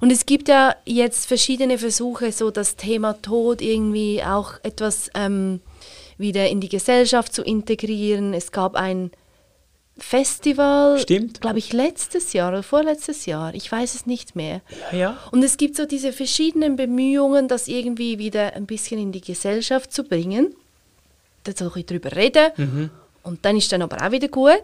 [0.00, 5.60] Und es gibt ja jetzt verschiedene Versuche, so das Thema Tod irgendwie auch etwas ähm,
[6.18, 8.32] wieder in die Gesellschaft zu integrieren.
[8.34, 9.10] Es gab ein
[9.98, 11.40] Festival, Stimmt.
[11.40, 14.62] glaube ich, letztes Jahr oder vorletztes Jahr, ich weiß es nicht mehr.
[14.90, 15.18] Ja, ja.
[15.32, 19.92] Und es gibt so diese verschiedenen Bemühungen, das irgendwie wieder ein bisschen in die Gesellschaft
[19.92, 20.54] zu bringen.
[21.44, 22.50] Da soll ich drüber reden.
[22.56, 22.90] Mhm.
[23.22, 24.62] Und dann ist dann aber auch wieder gut.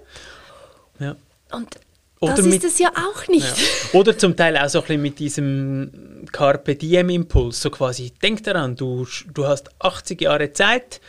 [0.98, 1.14] ja.
[1.50, 1.78] Und
[2.20, 3.46] Oder das mit- ist es ja auch nicht.
[3.46, 3.98] Ja.
[4.00, 8.76] Oder zum Teil auch so ein bisschen mit diesem Carpe Diem-Impuls, so quasi, denk daran,
[8.76, 11.00] du, du hast 80 Jahre Zeit,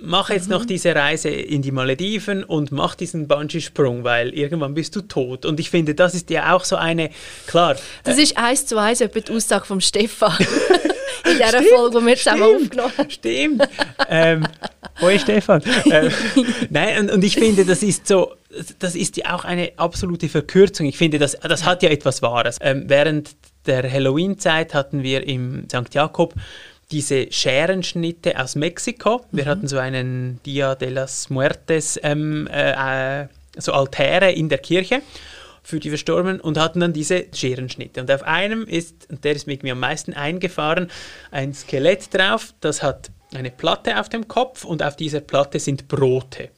[0.00, 0.52] mach jetzt Mhm.
[0.52, 5.44] noch diese Reise in die Malediven und mach diesen Bungee-Sprung, weil irgendwann bist du tot.
[5.44, 7.10] Und ich finde, das ist ja auch so eine,
[7.46, 10.36] klar, Das ist eins zu eins etwa die Aussage vom Stefan.
[11.24, 13.10] in dieser Stimmt, Folge, die wir zusammen aufgenommen haben.
[13.10, 13.68] Stimmt.
[14.08, 14.46] ähm,
[15.00, 15.62] wo ist Stefan?
[15.90, 16.10] ähm,
[16.70, 18.34] nein, und, und ich finde, das ist so,
[18.80, 20.86] das ist ja auch eine absolute Verkürzung.
[20.86, 22.58] Ich finde, das, das hat ja etwas Wahres.
[22.60, 23.30] Ähm, während
[23.66, 25.94] der Halloween-Zeit hatten wir im St.
[25.94, 26.34] Jakob
[26.92, 29.24] diese Scherenschnitte aus Mexiko.
[29.32, 34.58] Wir hatten so einen Dia de las Muertes, ähm, äh, äh, so Altäre in der
[34.58, 35.02] Kirche
[35.62, 38.00] für die Verstorbenen und hatten dann diese Scherenschnitte.
[38.00, 40.90] Und auf einem ist, und der ist mir irgendwie am meisten eingefahren,
[41.30, 45.88] ein Skelett drauf, das hat eine Platte auf dem Kopf und auf dieser Platte sind
[45.88, 46.50] Brote.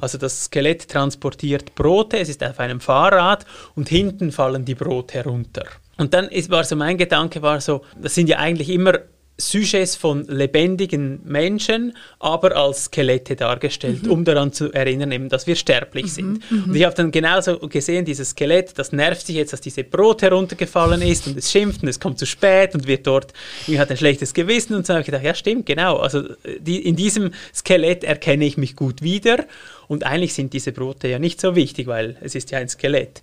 [0.00, 5.14] Also das Skelett transportiert Brote, es ist auf einem Fahrrad und hinten fallen die Brote
[5.14, 5.64] herunter.
[5.98, 8.94] Und dann ist, war so mein Gedanke, war so, das sind ja eigentlich immer
[9.40, 14.10] Sujets von lebendigen Menschen, aber als Skelette dargestellt, mhm.
[14.10, 16.08] um daran zu erinnern, eben, dass wir sterblich mhm.
[16.08, 16.50] sind.
[16.50, 16.64] Mhm.
[16.64, 20.22] Und ich habe dann genauso gesehen, dieses Skelett, das nervt sich jetzt, dass diese Brot
[20.22, 23.90] heruntergefallen ist und es schimpft und es kommt zu spät und wird dort, irgendwie hat
[23.90, 26.24] ein schlechtes Gewissen und so habe ich gedacht, ja stimmt, genau, also
[26.58, 29.44] die, in diesem Skelett erkenne ich mich gut wieder
[29.86, 33.22] und eigentlich sind diese Brote ja nicht so wichtig, weil es ist ja ein Skelett.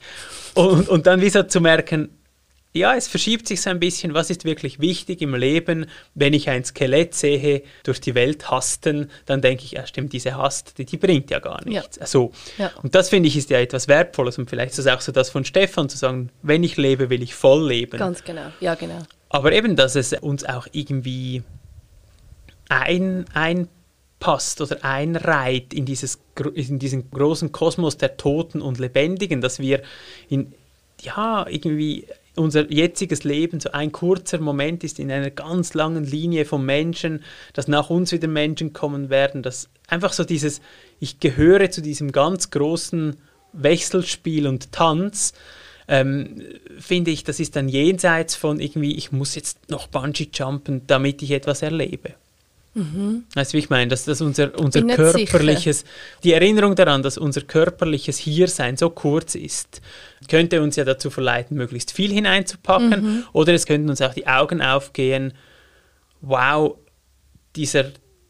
[0.54, 2.10] Und, und dann wie so zu merken,
[2.76, 5.86] ja, es verschiebt sich so ein bisschen, was ist wirklich wichtig im Leben.
[6.14, 10.36] Wenn ich ein Skelett sehe, durch die Welt hasten, dann denke ich, ja stimmt, diese
[10.36, 11.96] Hast, die, die bringt ja gar nichts.
[11.98, 12.06] Ja.
[12.06, 12.34] So.
[12.58, 12.72] Ja.
[12.84, 15.30] Und das finde ich ist ja etwas Wertvolles und vielleicht ist es auch so das
[15.30, 17.98] von Stefan zu sagen, wenn ich lebe, will ich voll leben.
[17.98, 19.00] Ganz genau, ja genau.
[19.30, 21.44] Aber eben, dass es uns auch irgendwie
[22.68, 26.20] ein, einpasst oder einreiht in, dieses,
[26.54, 29.82] in diesen großen Kosmos der Toten und Lebendigen, dass wir
[30.28, 30.54] in,
[31.02, 36.46] ja, irgendwie unser jetziges Leben so ein kurzer Moment ist in einer ganz langen Linie
[36.46, 40.62] von Menschen, dass nach uns wieder Menschen kommen werden, dass einfach so dieses,
[41.00, 43.18] ich gehöre zu diesem ganz großen
[43.54, 45.34] Wechselspiel und Tanz,
[45.88, 46.42] ähm,
[46.80, 51.22] finde ich, das ist dann jenseits von irgendwie, ich muss jetzt noch Bungee jumpen, damit
[51.22, 52.16] ich etwas erlebe.
[52.76, 53.24] Mhm.
[53.34, 53.88] Weißt du, wie ich meine?
[53.88, 55.92] Dass, dass unser, unser körperliches, sicher.
[56.24, 59.82] die Erinnerung daran, dass unser körperliches Hiersein so kurz ist,
[60.30, 63.02] könnte uns ja dazu verleiten, möglichst viel hineinzupacken.
[63.02, 63.24] Mhm.
[63.32, 65.34] Oder es könnten uns auch die Augen aufgehen,
[66.20, 66.76] wow,
[67.56, 67.86] dieser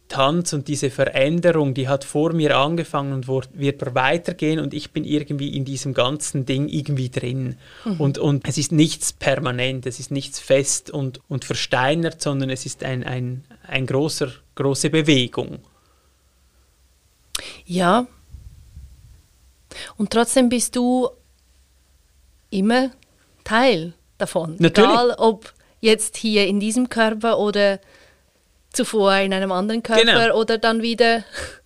[0.07, 5.03] Tanz und diese Veränderung, die hat vor mir angefangen und wird weitergehen und ich bin
[5.03, 7.57] irgendwie in diesem ganzen Ding irgendwie drin.
[7.83, 7.99] Mhm.
[7.99, 12.65] Und, und es ist nichts permanent, es ist nichts fest und, und versteinert, sondern es
[12.65, 15.59] ist ein, ein, ein großer, große Bewegung.
[17.65, 18.07] Ja.
[19.97, 21.09] Und trotzdem bist du
[22.51, 22.91] immer
[23.43, 24.55] Teil davon.
[24.59, 24.89] Natürlich.
[24.89, 27.79] Egal ob jetzt hier in diesem Körper oder
[28.75, 30.35] zuvor in einem anderen Körper genau.
[30.39, 31.23] oder dann wieder,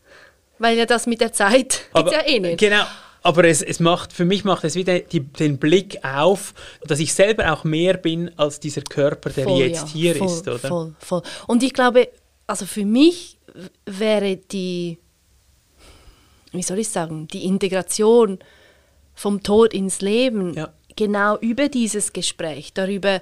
[0.60, 2.60] weil ja das mit der Zeit geht ja eh nicht.
[2.60, 2.84] Genau.
[3.22, 6.54] Aber es, es macht, für mich macht es wieder die, den Blick auf,
[6.86, 9.93] dass ich selber auch mehr bin als dieser Körper, der voll, jetzt ja.
[9.93, 10.60] hier voll, ist, oder?
[10.60, 11.22] Voll, voll.
[11.48, 12.08] Und ich glaube,
[12.48, 13.38] also für mich
[13.86, 15.00] wäre die,
[16.52, 18.39] wie soll ich sagen, die Integration
[19.13, 20.74] vom Tod ins Leben ja.
[20.95, 23.22] genau über dieses Gespräch, darüber,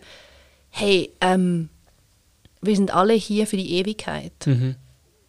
[0.70, 1.70] hey, ähm,
[2.62, 4.34] wir sind alle hier für die Ewigkeit.
[4.46, 4.76] Mhm.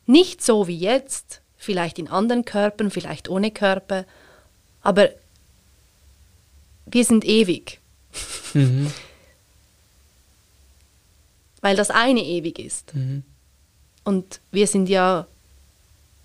[0.06, 4.04] Nicht so wie jetzt, vielleicht in anderen Körpern, vielleicht ohne Körper,
[4.80, 5.10] aber
[6.86, 7.80] wir sind ewig.
[8.54, 8.90] Mhm.
[11.60, 12.94] Weil das eine ewig ist.
[12.94, 13.24] Mhm.
[14.04, 15.26] Und wir sind ja,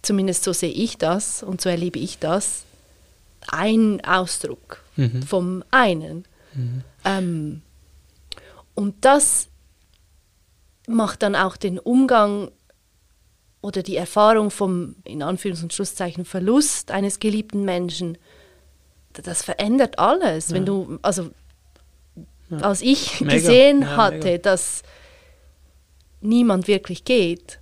[0.02, 2.64] zumindest so sehe ich das und so erlebe ich das,
[3.50, 5.24] ein Ausdruck mhm.
[5.24, 6.26] vom einen.
[6.54, 6.84] Mhm.
[7.04, 7.62] Ähm,
[8.76, 9.50] und das
[10.88, 12.52] macht dann auch den Umgang
[13.62, 18.18] oder die Erfahrung vom, in Anführungs- und Schlusszeichen, Verlust eines geliebten Menschen,
[19.14, 20.50] das verändert alles.
[20.50, 20.56] Ja.
[20.56, 21.30] Wenn du, also
[22.50, 22.58] ja.
[22.58, 23.34] als ich mega.
[23.36, 24.38] gesehen ja, hatte, mega.
[24.40, 24.84] dass
[26.20, 27.60] niemand wirklich geht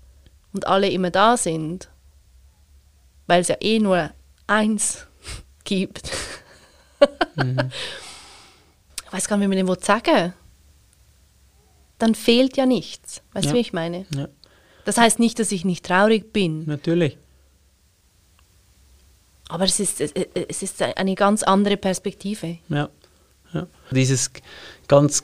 [0.53, 1.89] und alle immer da sind,
[3.27, 4.11] weil es ja eh nur
[4.47, 5.07] eins
[5.63, 6.09] gibt.
[7.35, 7.71] mhm.
[9.05, 10.33] Ich weiß gar nicht, wie man dem sagen
[12.01, 13.21] dann fehlt ja nichts.
[13.33, 14.05] Weißt du, wie ich meine?
[14.15, 14.27] Ja.
[14.85, 16.65] Das heißt nicht, dass ich nicht traurig bin.
[16.65, 17.17] Natürlich.
[19.47, 22.57] Aber es ist, es ist eine ganz andere Perspektive.
[22.69, 22.89] Ja.
[23.53, 23.67] ja.
[23.91, 24.31] Dieses
[24.87, 25.23] ganz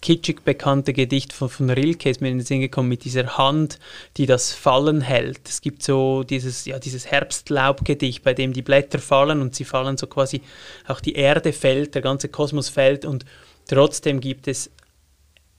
[0.00, 3.78] kitschig bekannte Gedicht von, von Rilke ist mir in den Sinn gekommen mit dieser Hand,
[4.16, 5.48] die das Fallen hält.
[5.48, 9.96] Es gibt so dieses, ja, dieses Herbstlaubgedicht, bei dem die Blätter fallen und sie fallen
[9.96, 10.42] so quasi,
[10.88, 13.24] auch die Erde fällt, der ganze Kosmos fällt und
[13.68, 14.70] trotzdem gibt es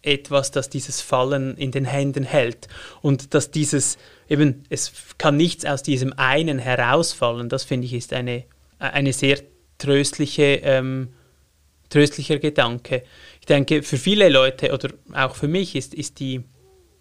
[0.03, 2.67] etwas, das dieses Fallen in den Händen hält.
[3.01, 3.97] Und dass dieses,
[4.29, 8.43] eben, es kann nichts aus diesem einen herausfallen, das finde ich ist eine,
[8.79, 9.39] eine sehr
[9.77, 11.09] tröstliche, ähm,
[11.89, 13.03] tröstlicher Gedanke.
[13.39, 16.43] Ich denke, für viele Leute oder auch für mich ist, ist die,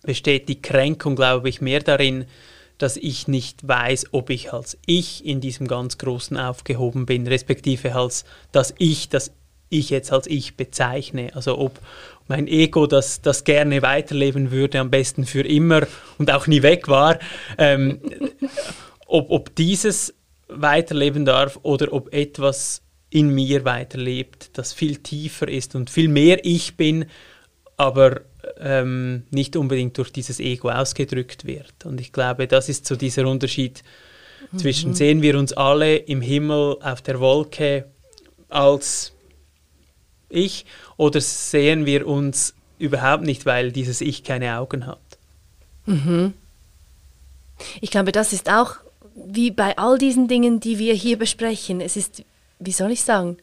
[0.02, 2.26] besteht die Kränkung, glaube ich, mehr darin,
[2.78, 7.94] dass ich nicht weiß, ob ich als ich in diesem ganz Großen aufgehoben bin, respektive
[7.94, 9.32] als das Ich, das
[9.72, 11.30] ich jetzt als ich bezeichne.
[11.34, 11.78] Also ob
[12.28, 15.86] mein Ego, das, das gerne weiterleben würde, am besten für immer
[16.18, 17.18] und auch nie weg war,
[17.58, 18.00] ähm,
[19.06, 20.14] ob, ob dieses
[20.48, 26.44] weiterleben darf oder ob etwas in mir weiterlebt, das viel tiefer ist und viel mehr
[26.44, 27.06] ich bin,
[27.76, 28.22] aber
[28.58, 31.84] ähm, nicht unbedingt durch dieses Ego ausgedrückt wird.
[31.84, 33.82] Und ich glaube, das ist so dieser Unterschied
[34.50, 34.58] mhm.
[34.58, 37.86] zwischen sehen wir uns alle im Himmel auf der Wolke
[38.48, 39.12] als
[40.32, 40.66] ich
[40.96, 44.98] oder sehen wir uns überhaupt nicht, weil dieses Ich keine Augen hat.
[45.86, 46.34] Mhm.
[47.80, 48.76] Ich glaube, das ist auch
[49.14, 51.80] wie bei all diesen Dingen, die wir hier besprechen.
[51.80, 52.24] Es ist,
[52.58, 53.36] wie soll ich sagen,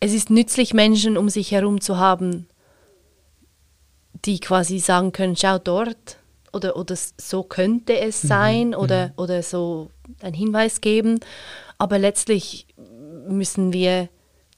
[0.00, 2.46] es ist nützlich, Menschen um sich herum zu haben,
[4.24, 6.18] die quasi sagen können, schau dort
[6.52, 8.28] oder, oder so könnte es mhm.
[8.28, 8.74] sein mhm.
[8.74, 9.90] oder, oder so
[10.20, 11.20] einen Hinweis geben.
[11.78, 12.66] Aber letztlich
[13.28, 14.08] müssen wir,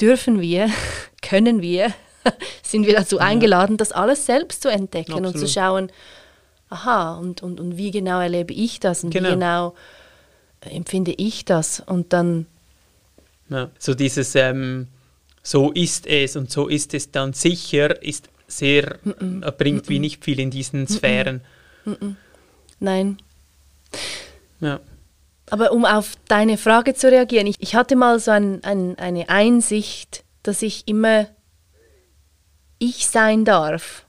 [0.03, 0.69] dürfen wir,
[1.23, 1.95] können wir,
[2.63, 5.35] sind wir dazu eingeladen, das alles selbst zu entdecken Absolut.
[5.35, 5.91] und zu schauen,
[6.69, 9.29] aha, und, und, und wie genau erlebe ich das und genau.
[9.29, 9.75] wie genau
[10.61, 12.47] empfinde ich das und dann...
[13.49, 14.89] Ja, so dieses, ähm,
[15.43, 19.51] so ist es und so ist es dann sicher, ist sehr, mm -mm.
[19.53, 21.43] bringt mm wie nicht viel in diesen Sphären.
[22.79, 23.19] Nein.
[24.61, 24.81] Ja.
[25.53, 29.29] Aber um auf deine Frage zu reagieren, ich, ich hatte mal so ein, ein, eine
[29.29, 31.27] Einsicht, dass ich immer
[32.79, 34.07] ich sein darf.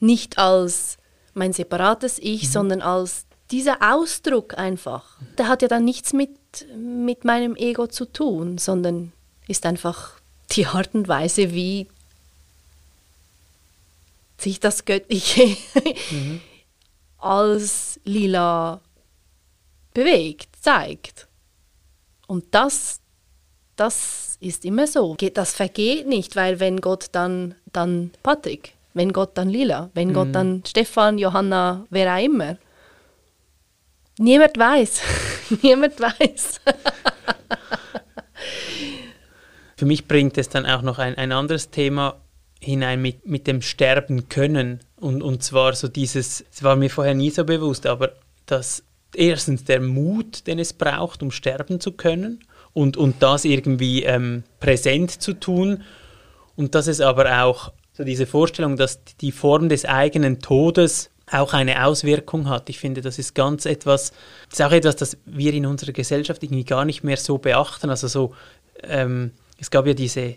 [0.00, 0.96] Nicht als
[1.34, 2.46] mein separates Ich, mhm.
[2.46, 5.18] sondern als dieser Ausdruck einfach.
[5.36, 6.30] Der hat ja dann nichts mit,
[6.74, 9.12] mit meinem Ego zu tun, sondern
[9.48, 10.12] ist einfach
[10.52, 11.88] die Art und Weise, wie
[14.38, 15.58] sich das Göttliche
[16.10, 16.40] mhm.
[17.18, 18.80] als lila
[19.96, 21.26] bewegt, zeigt.
[22.26, 23.00] Und das,
[23.76, 25.16] das ist immer so.
[25.32, 30.12] Das vergeht nicht, weil wenn Gott dann, dann Patrick, wenn Gott dann Lila, wenn mhm.
[30.12, 32.58] Gott dann Stefan, Johanna, wer auch immer.
[34.18, 35.00] Niemand weiß.
[35.62, 36.60] Niemand weiß.
[39.78, 42.20] Für mich bringt es dann auch noch ein, ein anderes Thema
[42.60, 44.80] hinein mit, mit dem Sterben können.
[44.96, 48.12] Und, und zwar so dieses, es war mir vorher nie so bewusst, aber
[48.46, 48.82] dass
[49.14, 52.40] erstens der Mut, den es braucht, um sterben zu können
[52.72, 55.82] und, und das irgendwie ähm, präsent zu tun.
[56.56, 61.54] Und dass es aber auch so diese Vorstellung, dass die Form des eigenen Todes auch
[61.54, 62.68] eine Auswirkung hat.
[62.68, 64.12] Ich finde, das ist ganz etwas,
[64.50, 67.90] das ist auch etwas, das wir in unserer Gesellschaft irgendwie gar nicht mehr so beachten.
[67.90, 68.34] Also so,
[68.82, 70.36] ähm, es gab ja diese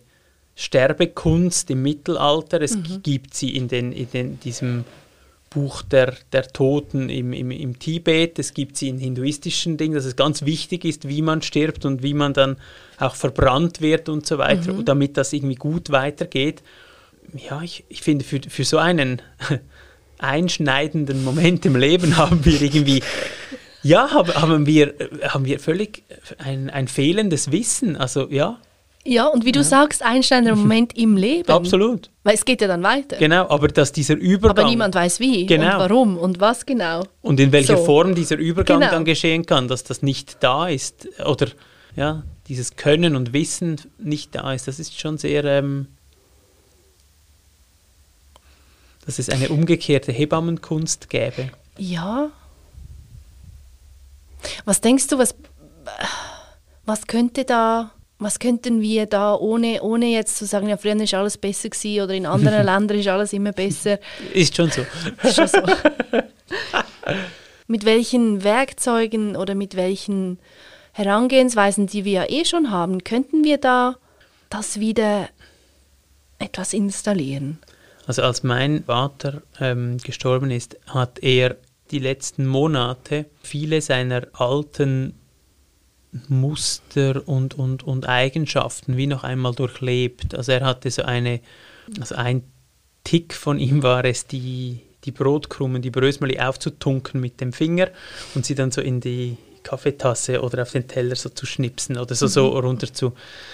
[0.56, 3.04] Sterbekunst im Mittelalter, es mhm.
[3.04, 4.84] gibt sie in, den, in den, diesem
[5.50, 10.06] Buch der, der Toten im, im, im Tibet, es gibt sie in hinduistischen Dingen, dass
[10.06, 12.58] es ganz wichtig ist, wie man stirbt und wie man dann
[12.98, 14.86] auch verbrannt wird und so weiter, mhm.
[14.86, 16.62] damit das irgendwie gut weitergeht
[17.34, 19.22] ja, ich, ich finde, für, für so einen
[20.18, 23.02] einschneidenden Moment im Leben haben wir irgendwie,
[23.84, 26.04] ja, haben, haben, wir, haben wir völlig
[26.38, 27.96] ein, ein fehlendes Wissen.
[27.96, 28.60] Also ja.
[29.06, 29.64] Ja, und wie du ja.
[29.64, 31.50] sagst, einschneidender Moment im Leben.
[31.50, 32.10] Absolut.
[32.24, 33.18] Weil es geht ja dann weiter.
[33.18, 34.60] Genau, aber dass dieser Übergang.
[34.60, 35.74] Aber niemand weiß wie genau.
[35.74, 37.06] und warum und was genau.
[37.22, 37.86] Und in welcher so.
[37.86, 38.92] Form dieser Übergang genau.
[38.92, 41.48] dann geschehen kann, dass das nicht da ist oder
[41.96, 45.46] ja, dieses Können und Wissen nicht da ist, das ist schon sehr.
[45.46, 45.88] Ähm,
[49.06, 51.50] dass es eine umgekehrte Hebammenkunst gäbe.
[51.80, 52.30] Ja.
[54.66, 55.34] Was denkst du, was,
[56.86, 61.14] was könnte da, was könnten wir da, ohne, ohne jetzt zu sagen, ja, früher ist
[61.14, 63.98] alles besser gewesen oder in anderen Ländern ist alles immer besser.
[64.34, 64.86] Ist schon so.
[65.24, 65.62] Ist schon so.
[67.68, 70.38] mit welchen Werkzeugen oder mit welchen
[70.92, 73.96] Herangehensweisen, die wir ja eh schon haben, könnten wir da
[74.50, 75.30] das wieder
[76.40, 77.60] etwas installieren?
[78.06, 81.56] Also als mein Vater ähm, gestorben ist, hat er
[81.92, 85.19] die letzten Monate viele seiner alten
[86.28, 90.34] Muster und, und, und Eigenschaften wie noch einmal durchlebt.
[90.36, 91.42] Also er hatte so eine,
[92.00, 92.44] also ein
[93.04, 97.90] Tick von ihm war es, die, die Brotkrumen, die Brösmeli aufzutunken mit dem Finger
[98.36, 102.16] und sie dann so in die Kaffeetasse oder auf den Teller so zu schnipsen oder
[102.16, 102.58] so, so mhm.
[102.60, 103.14] runter zu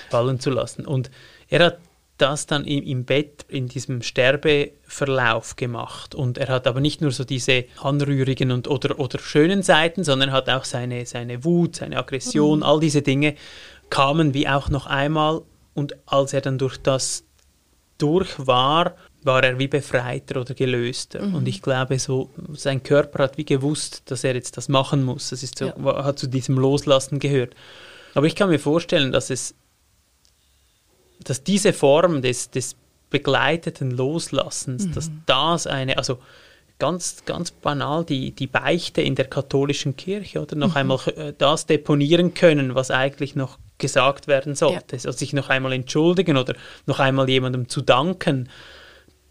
[0.10, 0.86] fallen zu lassen.
[0.86, 1.12] Und
[1.50, 1.78] er hat
[2.18, 6.16] das dann im, im Bett in diesem Sterbeverlauf gemacht.
[6.16, 10.32] Und er hat aber nicht nur so diese anrührigen und, oder, oder schönen Seiten, sondern
[10.32, 12.64] hat auch seine, seine Wut, seine Aggression, mhm.
[12.64, 13.36] all diese Dinge
[13.90, 15.42] kamen wie auch noch einmal.
[15.74, 17.26] Und als er dann durch das
[17.98, 21.22] durch war, war er wie befreiter oder gelöster.
[21.22, 21.36] Mhm.
[21.36, 25.30] Und ich glaube, so sein Körper hat wie gewusst, dass er jetzt das machen muss.
[25.30, 26.04] Das ist so, ja.
[26.04, 27.56] hat zu diesem Loslassen gehört.
[28.14, 29.56] Aber ich kann mir vorstellen, dass es
[31.26, 32.76] dass diese Form des, des
[33.10, 34.94] begleiteten Loslassens, mhm.
[34.94, 36.20] dass das eine, also
[36.80, 40.78] ganz, ganz banal die, die Beichte in der katholischen Kirche oder noch mhm.
[40.78, 44.96] einmal äh, das deponieren können, was eigentlich noch gesagt werden sollte.
[44.96, 45.04] Ja.
[45.06, 46.56] Also sich noch einmal entschuldigen oder
[46.86, 48.50] noch einmal jemandem zu danken.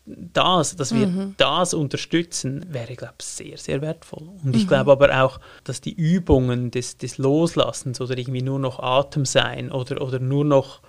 [0.06, 1.34] Das, dass wir mhm.
[1.38, 4.28] das unterstützen, wäre, glaube ich, sehr, sehr wertvoll.
[4.44, 4.68] Und ich mhm.
[4.68, 9.72] glaube aber auch, dass die Übungen des, des Loslassens oder irgendwie nur noch Atem sein
[9.72, 10.82] oder, oder nur noch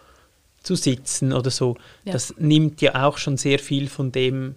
[0.65, 2.13] zu sitzen oder so, Ja.
[2.13, 4.55] das nimmt ja auch schon sehr viel von dem,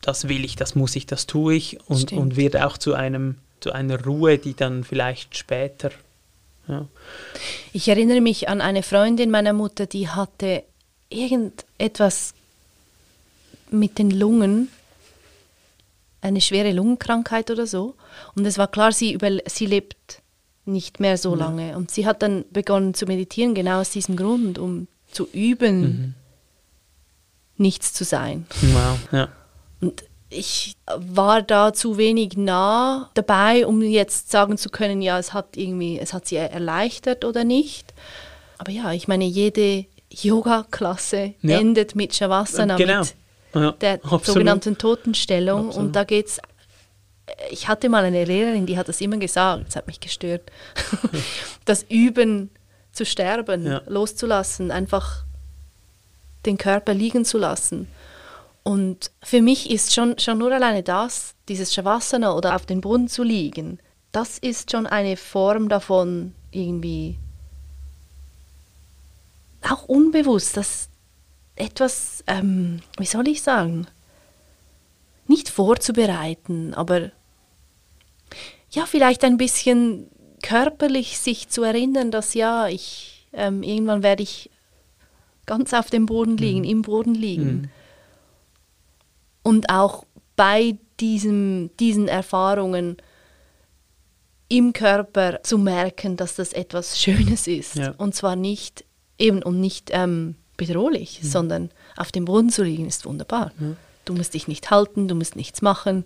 [0.00, 2.20] das will ich, das muss ich, das tue ich und, Stimmt.
[2.20, 5.92] und wird auch zu einem zu einer Ruhe, die dann vielleicht später
[6.68, 6.86] ja.
[7.72, 10.62] Ich erinnere mich an eine Freundin meiner Mutter, die hatte
[11.10, 12.34] irgendetwas
[13.70, 14.68] mit den Lungen,
[16.20, 17.94] eine schwere Lungenkrankheit oder so.
[18.36, 20.22] Und es war klar, sie, über, sie lebt
[20.64, 21.76] nicht mehr so lange.
[21.76, 26.14] Und sie hat dann begonnen zu meditieren, genau aus diesem Grund, um zu üben,
[27.56, 28.46] nichts zu sein.
[28.60, 29.28] Wow, ja.
[29.80, 35.32] Und ich war da zu wenig nah dabei, um jetzt sagen zu können, ja, es
[35.32, 37.92] hat irgendwie, es hat sie erleichtert oder nicht.
[38.58, 41.58] Aber ja, ich meine, jede Yoga-Klasse Ja.
[41.58, 43.00] endet mit Shavasana, Genau.
[43.00, 43.14] mit
[43.54, 43.72] ja.
[43.72, 44.24] der absolut.
[44.24, 45.68] sogenannten Totenstellung.
[45.68, 45.86] Absolut.
[45.88, 46.40] Und da geht's.
[47.50, 50.50] Ich hatte mal eine Lehrerin, die hat das immer gesagt, das hat mich gestört.
[51.64, 52.50] das Üben
[52.92, 53.82] zu sterben, Ja.
[53.86, 55.24] loszulassen, einfach
[56.46, 57.88] den Körper liegen zu lassen.
[58.64, 63.08] Und für mich ist schon, schon nur alleine das, dieses Shavasana oder auf den Boden
[63.08, 63.78] zu liegen,
[64.12, 67.18] das ist schon eine Form davon, irgendwie
[69.68, 70.88] auch unbewusst, dass
[71.56, 73.86] etwas, ähm, wie soll ich sagen,
[75.26, 77.10] nicht vorzubereiten, aber
[78.70, 80.08] ja, vielleicht ein bisschen
[80.42, 84.50] körperlich sich zu erinnern, dass ja, ich ähm, irgendwann werde ich
[85.46, 87.70] ganz auf dem Boden liegen, im Boden liegen.
[89.42, 90.04] Und auch
[90.36, 92.96] bei diesem, diesen Erfahrungen
[94.48, 97.76] im Körper zu merken, dass das etwas Schönes ist.
[97.76, 97.94] Ja.
[97.96, 98.84] Und zwar nicht
[99.18, 103.52] eben und nicht ähm, bedrohlich, sondern auf dem Boden zu liegen ist wunderbar.
[104.04, 106.04] Du musst dich nicht halten, du musst nichts machen.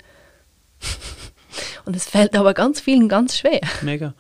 [1.85, 3.61] Und es fällt aber ganz vielen ganz schwer.
[3.83, 4.15] Mega.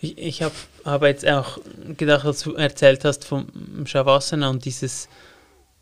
[0.00, 0.54] Ich, ich habe
[0.84, 1.58] hab jetzt auch
[1.96, 3.46] gedacht, als du erzählt hast vom
[3.84, 5.08] Shavasana und dieses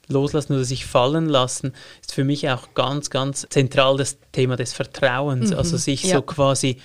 [0.09, 4.73] Loslassen oder sich fallen lassen, ist für mich auch ganz, ganz zentral das Thema des
[4.73, 5.53] Vertrauens.
[5.53, 6.17] Also sich ja.
[6.17, 6.79] so quasi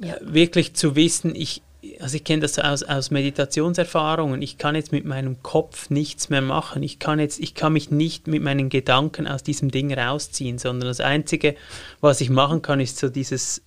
[0.00, 0.16] Ja.
[0.20, 1.62] wirklich zu wissen, ich,
[2.00, 6.40] also ich kenne das aus, aus Meditationserfahrungen, ich kann jetzt mit meinem Kopf nichts mehr
[6.40, 6.82] machen.
[6.82, 10.88] Ich kann jetzt, ich kann mich nicht mit meinen Gedanken aus diesem Ding rausziehen, sondern
[10.88, 11.54] das Einzige,
[12.00, 13.62] was ich machen kann, ist so dieses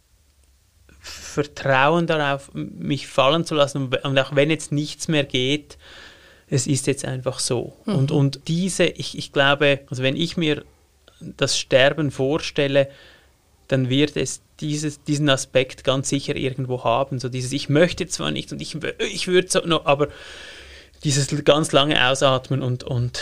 [0.99, 3.87] Vertrauen darauf, mich fallen zu lassen.
[3.87, 5.77] Und auch wenn jetzt nichts mehr geht,
[6.47, 7.77] es ist jetzt einfach so.
[7.85, 10.65] Und, und diese, ich, ich glaube, also wenn ich mir
[11.21, 12.89] das Sterben vorstelle,
[13.71, 17.19] dann wird es dieses, diesen Aspekt ganz sicher irgendwo haben.
[17.19, 20.09] So dieses, ich möchte zwar nicht und ich, ich würde so noch, aber
[21.03, 23.21] dieses ganz lange Ausatmen und, und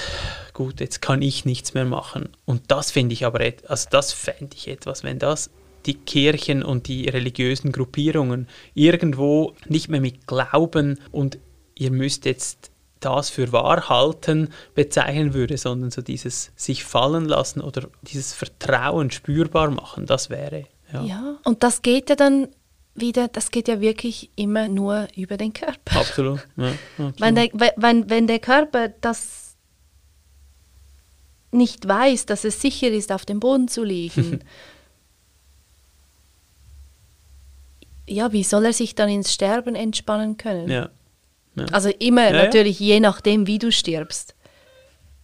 [0.53, 2.29] gut, jetzt kann ich nichts mehr machen.
[2.45, 5.49] Und das finde ich aber, also das fände ich etwas, wenn das
[5.85, 11.37] die Kirchen und die religiösen Gruppierungen irgendwo nicht mehr mit Glauben und
[11.75, 12.68] ihr müsst jetzt
[12.99, 19.09] das für wahr halten bezeichnen würde, sondern so dieses sich fallen lassen oder dieses Vertrauen
[19.11, 20.65] spürbar machen, das wäre.
[20.91, 21.37] Ja, Ja.
[21.45, 22.47] Und das geht ja dann
[22.95, 25.99] wieder, das geht ja wirklich immer nur über den Körper.
[25.99, 26.45] absolut.
[26.57, 27.21] Ja, absolut.
[27.21, 29.55] Wenn der, we- wenn, wenn der Körper das
[31.51, 34.41] nicht weiß, dass es sicher ist, auf dem Boden zu liegen,
[38.07, 40.69] ja, wie soll er sich dann ins Sterben entspannen können?
[40.69, 40.89] ja.
[41.55, 41.65] Ja.
[41.71, 44.35] Also immer Ja, natürlich je nachdem, wie du stirbst.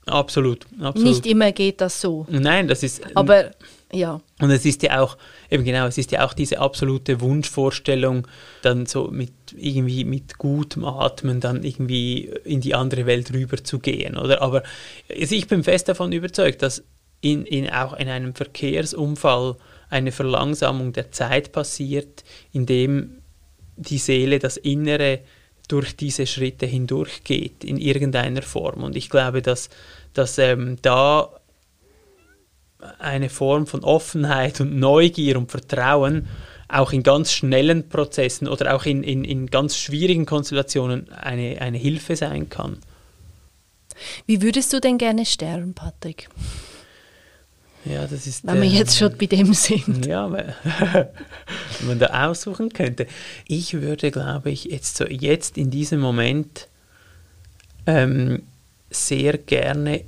[0.08, 1.08] Absolut, absolut.
[1.08, 2.28] Nicht immer geht das so.
[2.30, 3.02] Nein, das ist.
[3.16, 3.52] Aber
[3.92, 5.18] ja, Und es ist ja auch,
[5.50, 8.28] eben genau, es ist ja auch diese absolute Wunschvorstellung,
[8.62, 13.80] dann so mit irgendwie mit gutem Atmen dann irgendwie in die andere Welt rüber zu
[13.80, 14.42] gehen, oder?
[14.42, 14.64] Aber
[15.10, 16.84] also ich bin fest davon überzeugt, dass
[17.22, 19.56] in, in auch in einem Verkehrsunfall
[19.90, 23.22] eine Verlangsamung der Zeit passiert, indem
[23.78, 25.20] die Seele, das Innere
[25.68, 28.84] durch diese Schritte hindurchgeht in irgendeiner Form.
[28.84, 29.70] Und ich glaube, dass,
[30.14, 31.30] dass ähm, da
[33.00, 36.28] eine Form von Offenheit und Neugier und Vertrauen
[36.68, 41.78] auch in ganz schnellen Prozessen oder auch in, in, in ganz schwierigen Konstellationen eine, eine
[41.78, 42.78] Hilfe sein kann.
[44.26, 46.28] wie würdest du denn gerne sterben, Patrick?
[47.86, 48.46] Ja, das ist.
[48.46, 50.06] Wenn wir äh, jetzt schon bei dem sind.
[50.06, 53.08] Ja, wenn man da aussuchen könnte.
[53.48, 56.68] Ich würde, glaube ich, jetzt, so, jetzt in diesem Moment
[57.86, 58.44] ähm,
[58.90, 60.04] sehr gerne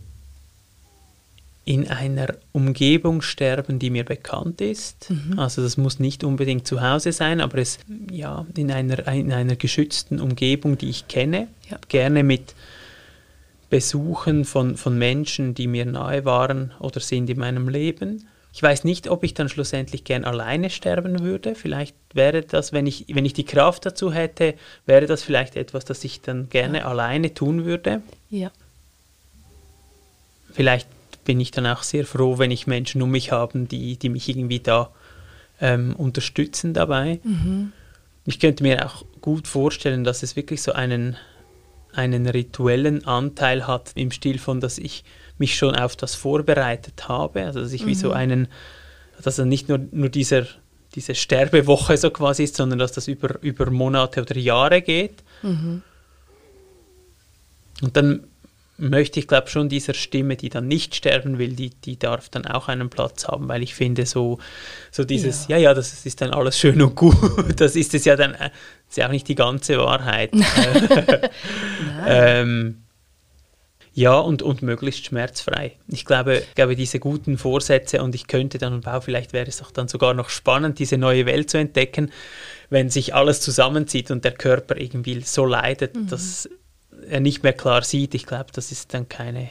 [1.66, 5.12] in einer Umgebung sterben, die mir bekannt ist.
[5.36, 9.58] Also das muss nicht unbedingt zu Hause sein, aber es ja in einer, in einer
[9.58, 11.50] geschützten Umgebung, die ich kenne.
[11.70, 11.78] Ja.
[11.90, 12.56] Gerne mit
[13.70, 18.28] Besuchen von, von Menschen, die mir nahe waren oder sind in meinem Leben.
[18.54, 21.54] Ich weiß nicht, ob ich dann schlussendlich gern alleine sterben würde.
[21.54, 24.56] Vielleicht wäre das, wenn ich, wenn ich die Kraft dazu hätte,
[24.86, 28.02] wäre das vielleicht etwas, das ich dann gerne alleine tun würde.
[28.30, 28.52] Ja.
[30.54, 30.88] vielleicht
[31.24, 34.28] bin ich dann auch sehr froh, wenn ich Menschen um mich habe, die, die mich
[34.30, 34.90] irgendwie da
[35.62, 37.20] ähm, unterstützen dabei.
[37.24, 37.74] Mhm.
[38.26, 41.18] Ich könnte mir auch gut vorstellen, dass es wirklich so einen,
[41.98, 45.04] einen rituellen Anteil hat im Stil von, dass ich
[45.38, 48.48] mich schon auf das vorbereitet habe, also dass ich wie so einen,
[49.22, 50.46] dass er nicht nur, nur dieser,
[50.96, 55.24] diese Sterbewoche so quasi ist, sondern dass das über, über Monate oder Jahre geht.
[55.44, 55.84] Mhm.
[57.82, 58.24] Und dann
[58.78, 62.46] möchte ich, glaube schon dieser Stimme, die dann nicht sterben will, die, die darf dann
[62.46, 64.40] auch einen Platz haben, weil ich finde so,
[64.92, 65.58] so dieses, ja.
[65.58, 67.16] ja, das ist dann alles schön und gut,
[67.60, 68.52] das ist es ja dann, äh,
[68.88, 70.32] ist ja auch nicht die ganze Wahrheit.
[72.08, 72.84] ähm,
[73.94, 75.76] ja, und, und möglichst schmerzfrei.
[75.88, 79.64] Ich glaube, ich glaube, diese guten Vorsätze und ich könnte dann, wow, vielleicht wäre es
[79.64, 82.12] auch dann sogar noch spannend, diese neue Welt zu entdecken,
[82.70, 86.08] wenn sich alles zusammenzieht und der Körper irgendwie so leidet, Mhm.
[86.10, 86.48] dass
[87.10, 88.14] er nicht mehr klar sieht.
[88.14, 89.50] Ich glaube, das ist dann keine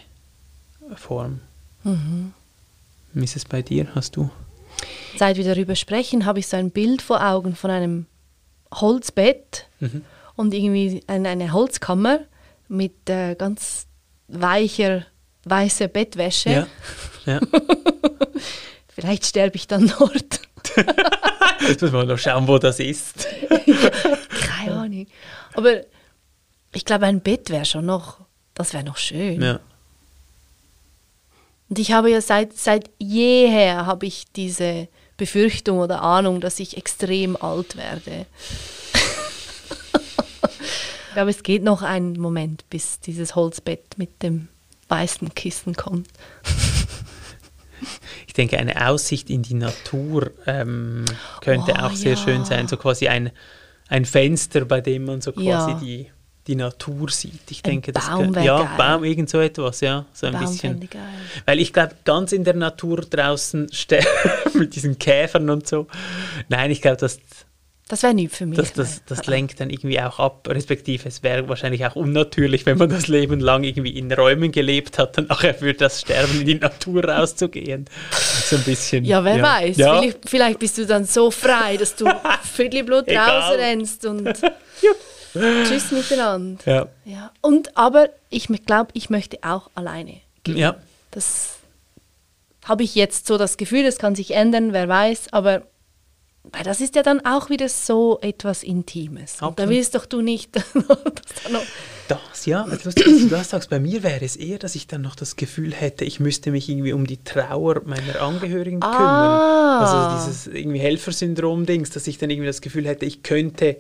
[0.97, 1.41] Form.
[1.85, 2.33] Mhm.
[3.13, 3.87] Wie ist es bei dir?
[3.95, 4.31] Hast du?
[5.17, 8.07] Seit wir darüber sprechen, habe ich so ein Bild vor Augen von einem
[8.75, 10.03] Holzbett Mhm.
[10.35, 12.21] und irgendwie eine, Holzkammer
[12.69, 13.87] mit äh, ganz
[14.29, 15.07] weicher
[15.45, 16.51] weißer Bettwäsche.
[16.51, 16.67] Ja.
[17.25, 17.41] ja.
[18.89, 20.41] Vielleicht sterbe ich dann dort.
[21.61, 23.27] Jetzt muss man noch schauen, wo das ist.
[24.49, 25.07] Keine Ahnung.
[25.55, 25.83] Aber
[26.77, 28.19] ich glaube, ein Bett wäre schon noch,
[28.55, 29.41] das wäre noch schön.
[29.43, 29.61] Ja.
[31.69, 36.77] Und ich habe ja seit, seit jeher habe ich diese Befürchtung oder Ahnung, dass ich
[36.77, 38.27] extrem alt werde.
[41.09, 44.49] ich glaube, es geht noch einen Moment, bis dieses Holzbett mit dem
[44.89, 46.09] weißen Kissen kommt.
[48.27, 51.05] Ich denke, eine Aussicht in die Natur ähm,
[51.41, 52.17] könnte Oh, auch sehr ja.
[52.23, 52.69] schön sein.
[52.69, 53.31] So quasi ein,
[53.89, 55.79] ein Fenster, bei dem man so quasi Ja.
[55.83, 56.11] die,
[56.47, 57.51] die Natur sieht.
[57.51, 58.63] Ich Ein denke, das Baum ja.
[58.77, 60.89] Baum, irgend so etwas, ja, so ein Baum bisschen.
[61.45, 63.69] Weil ich glaube, ganz in der Natur draußen
[64.55, 65.87] mit diesen Käfern und so.
[66.49, 67.19] Nein, ich glaube, das,
[67.89, 68.59] Das wäre nicht für mich.
[68.59, 72.79] das, das, das lenkt dann irgendwie auch ab, respektive es wäre wahrscheinlich auch unnatürlich, wenn
[72.79, 76.47] man das Leben lang irgendwie in Räumen gelebt hat, dann nachher für das Sterben in
[76.47, 77.87] die Natur rauszugehen.
[78.13, 79.05] So ein bisschen.
[79.05, 79.77] ja, wer weiß.
[79.79, 79.99] Ja.
[79.99, 82.07] Vielleicht, vielleicht bist du dann so frei, dass du
[82.43, 84.29] Viertelblut rausrennst und
[85.65, 86.65] tschüss miteinander.
[86.67, 86.89] Ja.
[87.05, 87.33] Ja.
[87.41, 90.21] Und aber ich glaube, ich möchte auch alleine.
[90.47, 90.77] ja.
[91.11, 91.57] Das
[92.65, 95.63] habe ich jetzt so das Gefühl, das kann sich ändern, wer weiß, aber
[96.53, 99.41] weil das ist ja dann auch wieder so etwas Intimes.
[99.41, 100.51] Und da willst doch du nicht,
[102.09, 102.65] Das, ja.
[102.65, 103.71] Also, du das sagst.
[103.71, 106.69] Bei mir wäre es eher, dass ich dann noch das Gefühl hätte, ich müsste mich
[106.69, 109.01] irgendwie um die Trauer meiner Angehörigen kümmern.
[109.01, 109.81] Ah.
[109.81, 113.77] Also dieses irgendwie Helfersyndrom-Dings, dass ich dann irgendwie das Gefühl hätte, ich könnte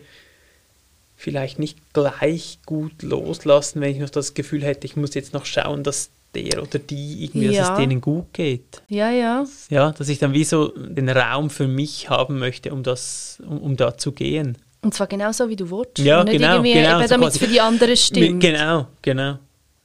[1.17, 5.45] vielleicht nicht gleich gut loslassen, wenn ich noch das Gefühl hätte, ich muss jetzt noch
[5.47, 7.73] schauen, dass der oder die irgendwie, dass Ja.
[7.73, 8.83] es denen gut geht.
[8.89, 9.45] Ja, ja.
[9.71, 13.59] Ja, dass ich dann wie so den Raum für mich haben möchte, um das, um,
[13.59, 14.59] um da zu gehen.
[14.83, 15.99] Und zwar genauso, wie du willst.
[15.99, 18.41] Ja, nicht genau, irgendwie, genau, eben, so damit es für die andere stimmt.
[18.41, 19.39] Genau, genau.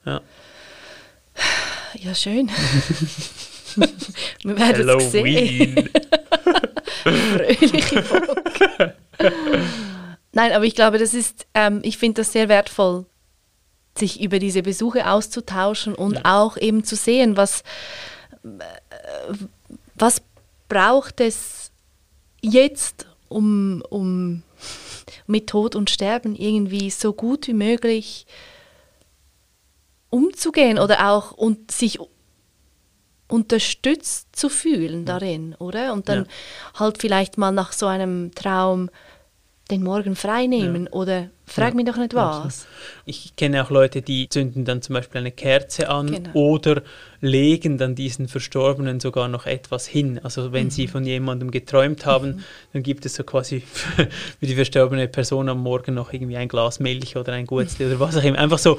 [0.06, 0.22] Ja.
[2.00, 2.50] Ja, schön.
[4.44, 5.90] Wir werden es sehen.
[7.04, 8.94] Fröhliche Folge.
[10.34, 13.06] Nein, aber ich glaube, das ist, ähm, ich finde das sehr wertvoll,
[13.98, 17.64] sich über diese Besuche auszutauschen und auch eben zu sehen, was,
[18.44, 19.34] äh,
[19.96, 20.22] was
[20.70, 21.72] braucht es
[22.42, 24.44] jetzt, um, um
[25.28, 28.26] mit Tod und Sterben irgendwie so gut wie möglich
[30.10, 32.00] umzugehen oder auch und sich
[33.28, 35.94] unterstützt zu fühlen darin, oder?
[35.94, 36.28] Und dann
[36.78, 38.90] halt vielleicht mal nach so einem Traum
[39.72, 42.67] den Morgen frei nehmen oder frag Ja, mich doch nicht was.
[43.05, 46.30] Ich kenne auch Leute, die zünden dann zum Beispiel eine Kerze an Genau.
[46.34, 46.82] oder
[47.19, 50.19] legen dann diesen Verstorbenen sogar noch etwas hin.
[50.24, 50.72] Also wenn Mhm.
[50.72, 52.43] sie von jemandem geträumt haben,
[52.74, 53.61] dann gibt es so quasi
[54.39, 57.99] für die verstorbene Person am Morgen noch irgendwie ein Glas Milch oder ein Gutzli oder
[57.99, 58.38] was auch immer.
[58.39, 58.78] Einfach so,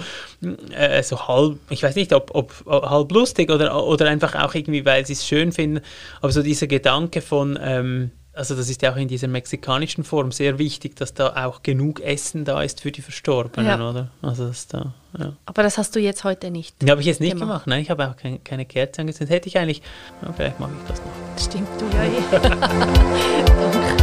[0.76, 4.84] äh, so halb, ich weiß nicht, ob, ob halb lustig oder, oder einfach auch irgendwie,
[4.84, 5.80] weil sie es schön finden,
[6.20, 7.58] aber so dieser Gedanke von...
[7.62, 11.62] Ähm, also das ist ja auch in dieser mexikanischen Form sehr wichtig, dass da auch
[11.62, 13.90] genug Essen da ist für die Verstorbenen, Ja.
[13.90, 14.08] oder?
[14.22, 15.32] Also das da, ja.
[15.44, 16.74] Aber das hast du jetzt heute nicht.
[16.88, 17.48] Habe ich jetzt nicht Gemacht.
[17.48, 17.66] gemacht.
[17.66, 19.34] Nein, ich habe auch kein, keine Kerze angezündet.
[19.34, 19.82] Hätte ich eigentlich,
[20.22, 21.12] ja, vielleicht mache ich das noch.
[21.44, 23.96] Stimmt, du ja eh.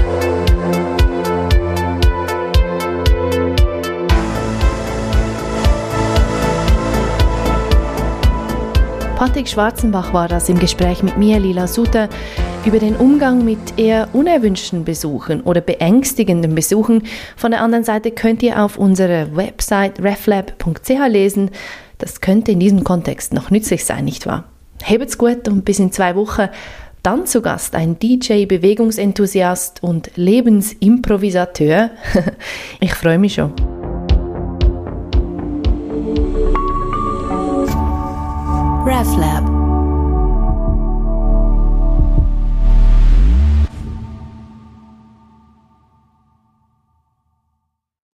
[9.19, 12.07] Patrick Schwarzenbach war das im Gespräch mit mir, Lila Suter,
[12.65, 17.03] über den Umgang mit eher unerwünschten Besuchen oder beängstigenden Besuchen.
[17.35, 21.51] Von der anderen Seite könnt ihr auf unserer Website reflab.ch lesen,
[21.97, 24.45] Das könnte in diesem Kontext noch nützlich sein, nicht wahr?
[24.81, 26.47] Hebt's gut und bis in zwei Wochen.
[27.03, 31.89] Dann zu Gast ein DJ, Bewegungsenthusiast und Lebensimprovisateur.
[32.79, 33.78] ich freue mich schon.
[38.89, 39.58] RefLab.